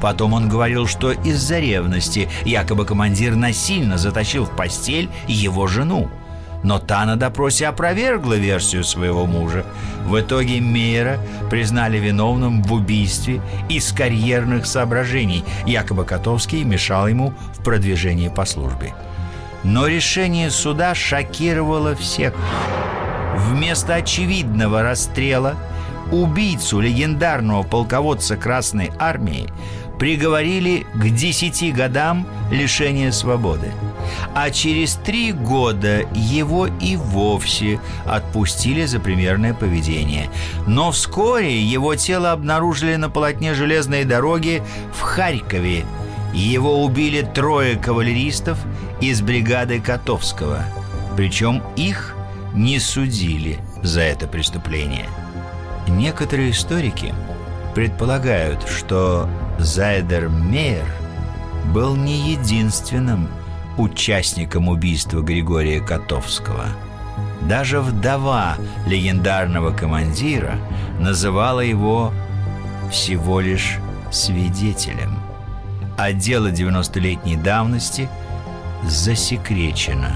[0.00, 6.08] Потом он говорил, что из-за ревности якобы командир насильно затащил в постель его жену.
[6.62, 9.64] Но та на допросе опровергла версию своего мужа.
[10.04, 11.18] В итоге Мейера
[11.48, 15.44] признали виновным в убийстве из карьерных соображений.
[15.66, 18.92] Якобы Котовский мешал ему в продвижении по службе.
[19.64, 22.34] Но решение суда шокировало всех.
[23.36, 25.54] Вместо очевидного расстрела
[26.12, 29.48] убийцу легендарного полководца Красной Армии
[30.00, 33.70] приговорили к десяти годам лишения свободы.
[34.34, 40.30] А через три года его и вовсе отпустили за примерное поведение.
[40.66, 44.62] Но вскоре его тело обнаружили на полотне железной дороги
[44.94, 45.84] в Харькове.
[46.32, 48.58] Его убили трое кавалеристов
[49.02, 50.64] из бригады Котовского.
[51.14, 52.14] Причем их
[52.54, 55.06] не судили за это преступление.
[55.90, 57.14] Некоторые историки
[57.74, 59.28] предполагают, что
[59.58, 60.86] Зайдер Мейер
[61.74, 63.28] был не единственным
[63.76, 66.66] участником убийства Григория Котовского.
[67.42, 70.56] Даже вдова легендарного командира
[70.98, 72.12] называла его
[72.90, 73.78] всего лишь
[74.10, 75.18] свидетелем.
[75.96, 78.08] А дело 90-летней давности–
[78.84, 80.12] засекречено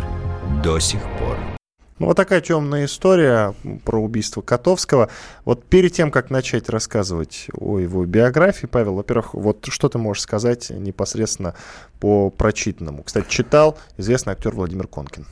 [0.63, 1.54] до сих пор.
[1.99, 5.11] Ну, вот такая темная история про убийство Котовского.
[5.45, 10.25] Вот перед тем, как начать рассказывать о его биографии, Павел, во-первых, вот что ты можешь
[10.25, 11.55] сказать непосредственно
[12.01, 13.05] по прочитанному?
[13.05, 15.27] Кстати, читал известный актер Владимир Конкин.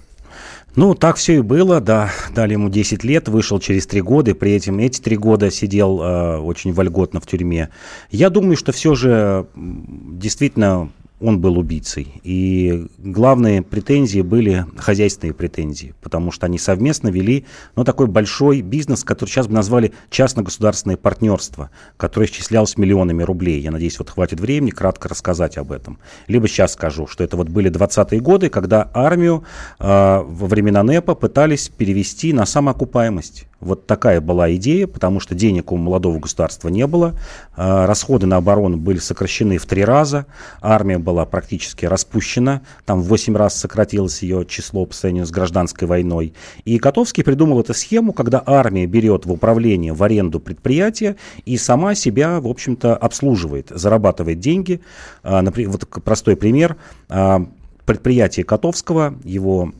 [0.77, 2.11] Ну, так все и было, да.
[2.35, 6.01] Дали ему 10 лет, вышел через 3 года, и при этом эти 3 года сидел
[6.01, 7.71] э, очень вольготно в тюрьме.
[8.11, 10.91] Я думаю, что все же действительно
[11.23, 12.21] он был убийцей.
[12.25, 17.47] И главные претензии были хозяйственные претензии, потому что они совместно вели
[17.77, 23.61] ну, такой большой бизнес, который сейчас бы назвали частно-государственное партнерство, которое исчислялось миллионами рублей.
[23.61, 25.99] Я надеюсь, вот хватит времени кратко рассказать об этом.
[26.27, 29.45] Либо сейчас скажу, что это вот были 20-е годы, когда армию
[29.79, 33.47] э, во времена НЭПа пытались перевести на самоокупаемость.
[33.63, 37.15] Вот такая была идея, потому что денег у молодого государства не было,
[37.57, 40.27] э, расходы на оборону были сокращены в три раза,
[40.61, 45.87] армия была практически распущена, там в 8 раз сократилось ее число по сравнению с гражданской
[45.87, 46.35] войной.
[46.65, 51.15] И Котовский придумал эту схему, когда армия берет в управление, в аренду предприятия
[51.47, 54.81] и сама себя, в общем-то, обслуживает, зарабатывает деньги.
[55.23, 56.77] А, например, вот простой пример.
[57.09, 57.47] А,
[57.87, 59.73] предприятие Котовского, его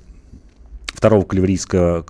[0.93, 2.03] второго кавалерийского,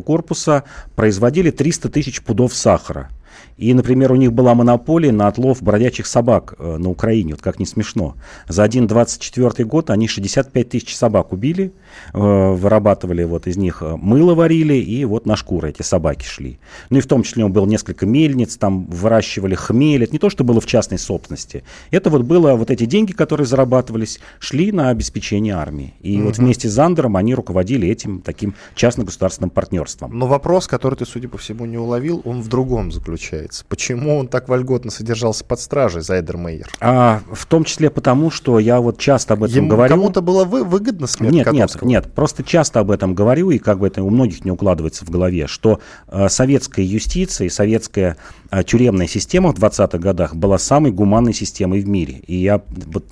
[0.00, 0.64] корпуса
[0.96, 3.10] производили 300 тысяч пудов сахара–
[3.60, 7.58] и, например, у них была монополия на отлов бродячих собак э, на Украине, вот как
[7.58, 8.16] не смешно.
[8.48, 11.72] За 1,24 год они 65 тысяч собак убили,
[12.14, 16.58] э, вырабатывали вот из них э, мыло варили, и вот на шкуры эти собаки шли.
[16.88, 20.04] Ну и в том числе было несколько мельниц, там выращивали хмель.
[20.04, 21.62] Это не то, что было в частной собственности.
[21.90, 25.92] Это вот было, вот эти деньги, которые зарабатывались, шли на обеспечение армии.
[26.00, 26.28] И угу.
[26.28, 30.18] вот вместе с Зандером они руководили этим таким частно-государственным партнерством.
[30.18, 33.64] Но вопрос, который ты, судя по всему, не уловил, он в другом заключается получается?
[33.68, 36.68] Почему он так вольготно содержался под стражей, Зайдер Мейер?
[36.80, 39.94] А, в том числе потому, что я вот часто об этом Ему говорю.
[39.94, 41.86] Кому-то было вы, выгодно смерть Нет, Котовского?
[41.86, 42.14] нет, нет.
[42.14, 45.46] Просто часто об этом говорю, и как бы это у многих не укладывается в голове,
[45.46, 48.16] что э, советская юстиция и советская
[48.50, 52.20] э, тюремная система в 20-х годах была самой гуманной системой в мире.
[52.26, 53.04] И я вот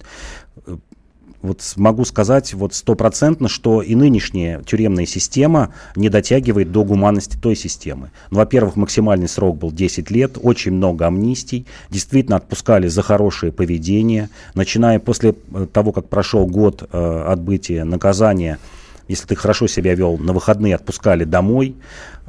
[1.42, 7.54] вот могу сказать вот стопроцентно, что и нынешняя тюремная система не дотягивает до гуманности той
[7.54, 8.10] системы.
[8.30, 14.30] Ну, во-первых, максимальный срок был 10 лет, очень много амнистий, действительно отпускали за хорошее поведение,
[14.54, 18.58] начиная после э, того, как прошел год э, отбытия наказания,
[19.06, 21.74] если ты хорошо себя вел, на выходные отпускали домой.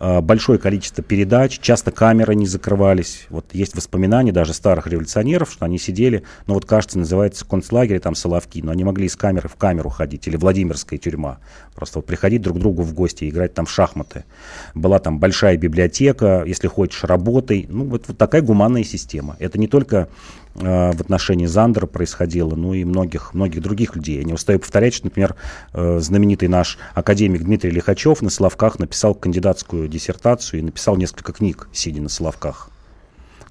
[0.01, 3.27] А, большое количество передач, часто камеры не закрывались.
[3.29, 8.15] Вот есть воспоминания даже старых революционеров, что они сидели, ну вот кажется, называется концлагерь, там
[8.15, 11.39] Соловки, но они могли из камеры в камеру ходить, или Владимирская тюрьма.
[11.75, 14.23] Просто вот приходить друг к другу в гости играть там в шахматы.
[14.73, 17.65] Была там большая библиотека, если хочешь, работай.
[17.67, 19.35] Ну вот, вот такая гуманная система.
[19.39, 20.07] Это не только
[20.55, 24.17] Э, в отношении Зандера происходило, ну и многих, многих других людей.
[24.17, 25.35] Я не устаю повторять, что, например,
[25.73, 31.69] э, знаменитый наш академик Дмитрий Лихачев на Соловках написал кандидатскую диссертацию и написал несколько книг,
[31.71, 32.69] сидя на Соловках.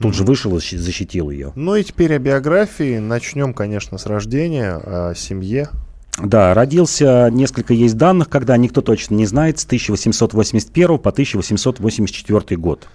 [0.00, 1.52] Тут же вышел и защитил ее.
[1.56, 2.98] Ну и теперь о биографии.
[2.98, 5.70] Начнем, конечно, с рождения, о семье.
[6.22, 12.88] Да, родился, несколько есть данных, когда никто точно не знает, с 1881 по 1884 год.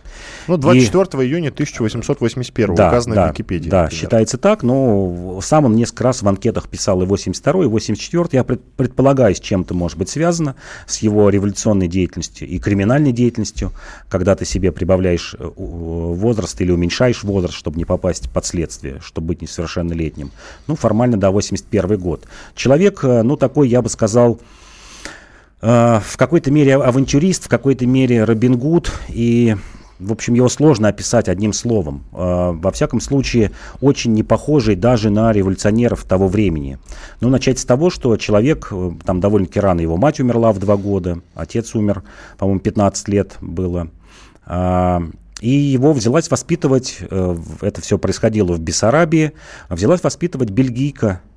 [0.48, 3.70] Ну, 24 и, июня 1881 да, указано да, в Википедии.
[3.70, 4.02] Да, например.
[4.02, 8.44] считается так, но сам он несколько раз в анкетах писал и 82 и 84 Я
[8.44, 10.56] предполагаю, с чем-то может быть связано,
[10.86, 13.72] с его революционной деятельностью и криминальной деятельностью,
[14.10, 19.28] когда ты себе прибавляешь э, возраст или уменьшаешь возраст, чтобы не попасть под следствие, чтобы
[19.28, 20.32] быть несовершеннолетним.
[20.68, 22.26] Ну, формально, да, 81 год.
[22.56, 24.40] Человек э, ну, такой, я бы сказал,
[25.62, 29.56] э, в какой-то мере авантюрист, в какой-то мере Робин Гуд, и,
[30.00, 32.06] в общем, его сложно описать одним словом.
[32.14, 33.52] Э, во всяком случае,
[33.82, 36.80] очень не похожий даже на революционеров того времени.
[37.22, 40.78] Ну, начать с того, что человек, э, там довольно-таки рано его мать умерла в два
[40.78, 42.04] года, отец умер,
[42.38, 43.90] по-моему, 15 лет было.
[45.42, 49.34] И его взялась воспитывать, это все происходило в Бессарабии,
[49.70, 51.33] взялась воспитывать бельгийка, Э,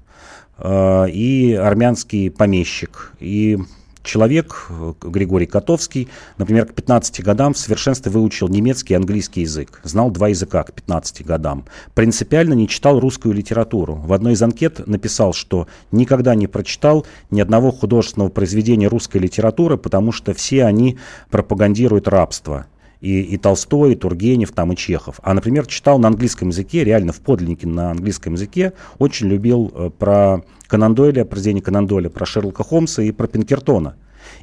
[0.62, 3.12] и армянский помещик.
[3.20, 3.59] И
[4.07, 9.80] человек, э, Григорий Котовский, например, к 15 годам в совершенстве выучил немецкий и английский язык,
[9.82, 13.96] знал два языка к 15 годам, принципиально не читал русскую литературу.
[13.96, 19.76] В одной из анкет написал, что никогда не прочитал ни одного художественного произведения русской литературы,
[19.76, 20.98] потому что все они
[21.30, 22.66] пропагандируют рабство
[23.07, 25.20] и, и Толстой, и Тургенев, там, и Чехов.
[25.22, 29.90] А, например, читал на английском языке, реально в подлиннике на английском языке, очень любил э,
[29.96, 33.94] про Конан Дойля, произведение Конан Дойля, про Шерлока Холмса и про Пинкертона.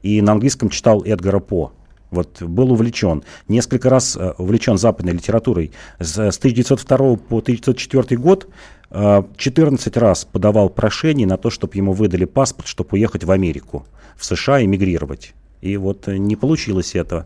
[0.02, 1.74] И на английском читал Эдгара По.
[2.10, 3.24] Вот был увлечен.
[3.50, 5.74] Несколько раз э, увлечен западной литературой.
[6.00, 8.48] С, с 1902 по 1904 год
[8.92, 13.86] 14 э, раз подавал прошение на то, чтобы ему выдали паспорт, чтобы уехать в Америку,
[14.16, 15.34] в США, эмигрировать.
[15.60, 17.26] И вот э, не получилось это.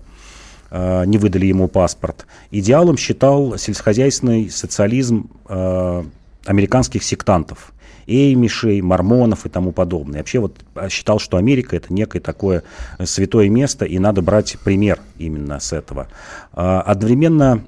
[0.69, 2.25] Э, не выдали ему паспорт.
[2.51, 6.03] Идеалом считал сельскохозяйственный социализм э,
[6.45, 7.73] американских сектантов.
[8.05, 10.19] эймишей, мормонов и тому подобное.
[10.19, 10.55] Вообще вот
[10.89, 12.63] считал, что Америка это некое такое
[13.03, 16.07] святое место, и надо брать пример именно с этого.
[16.53, 17.65] Одновременно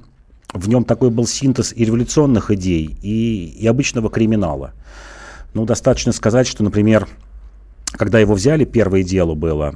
[0.53, 4.71] в нем такой был синтез и революционных идей, и, и обычного криминала.
[5.53, 7.05] Ну, достаточно сказать, что, например,
[7.91, 9.75] когда его взяли, первое дело было,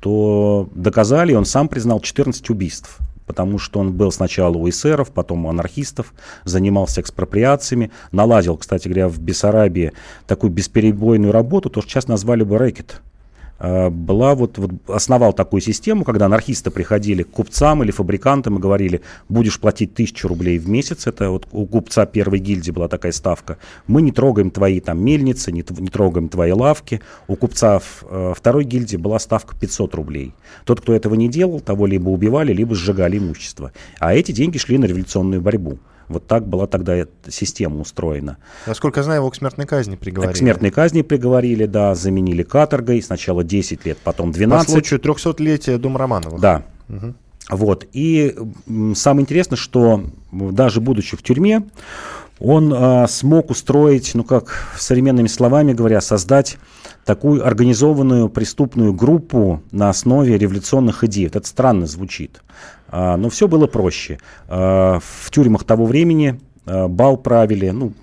[0.00, 5.46] то доказали, он сам признал 14 убийств потому что он был сначала у эсеров, потом
[5.46, 9.92] у анархистов, занимался экспроприациями, наладил, кстати говоря, в Бессарабии
[10.26, 13.02] такую бесперебойную работу, то, что сейчас назвали бы рэкет.
[13.60, 18.60] А, была вот, вот основал такую систему, когда анархисты приходили к купцам или фабрикантам и
[18.60, 23.12] говорили, будешь платить тысячу рублей в месяц, это вот у купца первой гильдии была такая
[23.12, 28.04] ставка, мы не трогаем твои там мельницы, не, не трогаем твои лавки, у купца в,
[28.10, 30.34] э, второй гильдии была ставка 500 рублей.
[30.64, 33.72] Тот, кто этого не делал, того либо убивали, либо сжигали имущество.
[33.98, 35.78] А эти деньги шли на революционную борьбу.
[36.10, 38.36] Вот так была тогда система устроена.
[38.66, 40.34] Насколько я знаю, его к смертной казни приговорили.
[40.34, 43.00] К смертной казни приговорили, да, заменили каторгой.
[43.00, 44.66] Сначала 10 лет, потом 12.
[44.66, 46.40] По случаю 300-летия Дом Романовых.
[46.40, 46.64] Да.
[46.88, 47.14] Угу.
[47.50, 47.86] Вот.
[47.92, 48.36] И
[48.96, 51.62] самое интересное, что даже будучи в тюрьме,
[52.40, 56.58] он а, смог устроить, ну как современными словами говоря, создать
[57.10, 61.26] такую организованную преступную группу на основе революционных идей.
[61.26, 62.40] Вот это странно звучит.
[62.86, 64.20] А, но все было проще.
[64.46, 67.94] А, в тюрьмах того времени а, бал правили, ну,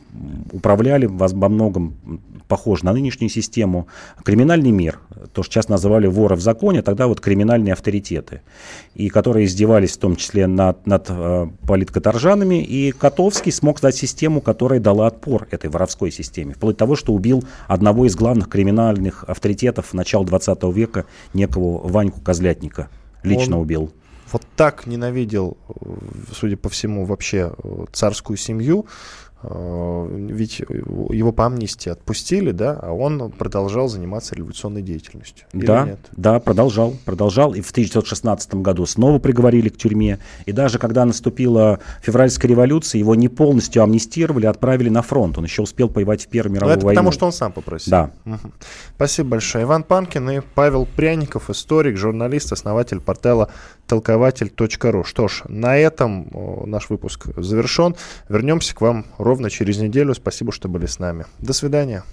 [0.52, 1.94] управляли во многом
[2.48, 3.88] похож на нынешнюю систему.
[4.24, 5.00] Криминальный мир,
[5.34, 8.42] то, что сейчас называли воры в законе, тогда вот криминальные авторитеты,
[8.96, 12.64] и которые издевались в том числе над, над э, политкоторжанами.
[12.64, 17.14] И Котовский смог создать систему, которая дала отпор этой воровской системе, вплоть до того, что
[17.14, 22.90] убил одного из главных криминальных авторитетов начала 20 века, некого Ваньку Козлятника.
[23.24, 23.64] Лично Он...
[23.64, 23.92] убил
[24.32, 25.90] вот так ненавидел, э,
[26.34, 28.86] судя по всему, вообще э, царскую семью,
[29.44, 35.46] ведь его по амнистии отпустили, да, а он продолжал заниматься революционной деятельностью.
[35.54, 36.00] да, нет?
[36.12, 37.54] да, продолжал, продолжал.
[37.54, 40.20] И в 1916 году снова приговорили к тюрьме.
[40.46, 45.38] И даже когда наступила февральская революция, его не полностью амнистировали, отправили на фронт.
[45.38, 46.98] Он еще успел воевать в Первую мировую Но это войну.
[47.00, 47.92] потому, что он сам попросил.
[47.92, 48.12] Да.
[48.26, 48.52] Угу.
[48.96, 49.66] Спасибо большое.
[49.66, 53.50] Иван Панкин и Павел Пряников, историк, журналист, основатель портала
[53.88, 55.04] толкователь.ру.
[55.04, 56.28] Что ж, на этом
[56.66, 57.96] наш выпуск завершен.
[58.30, 60.16] Вернемся к вам ровно через неделю.
[60.16, 61.26] Спасибо, что были с нами.
[61.40, 62.04] До свидания.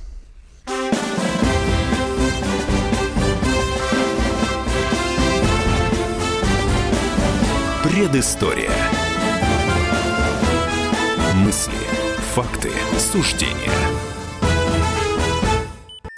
[7.85, 8.71] Предыстория.
[11.37, 11.73] Мысли,
[12.35, 13.71] факты, суждения–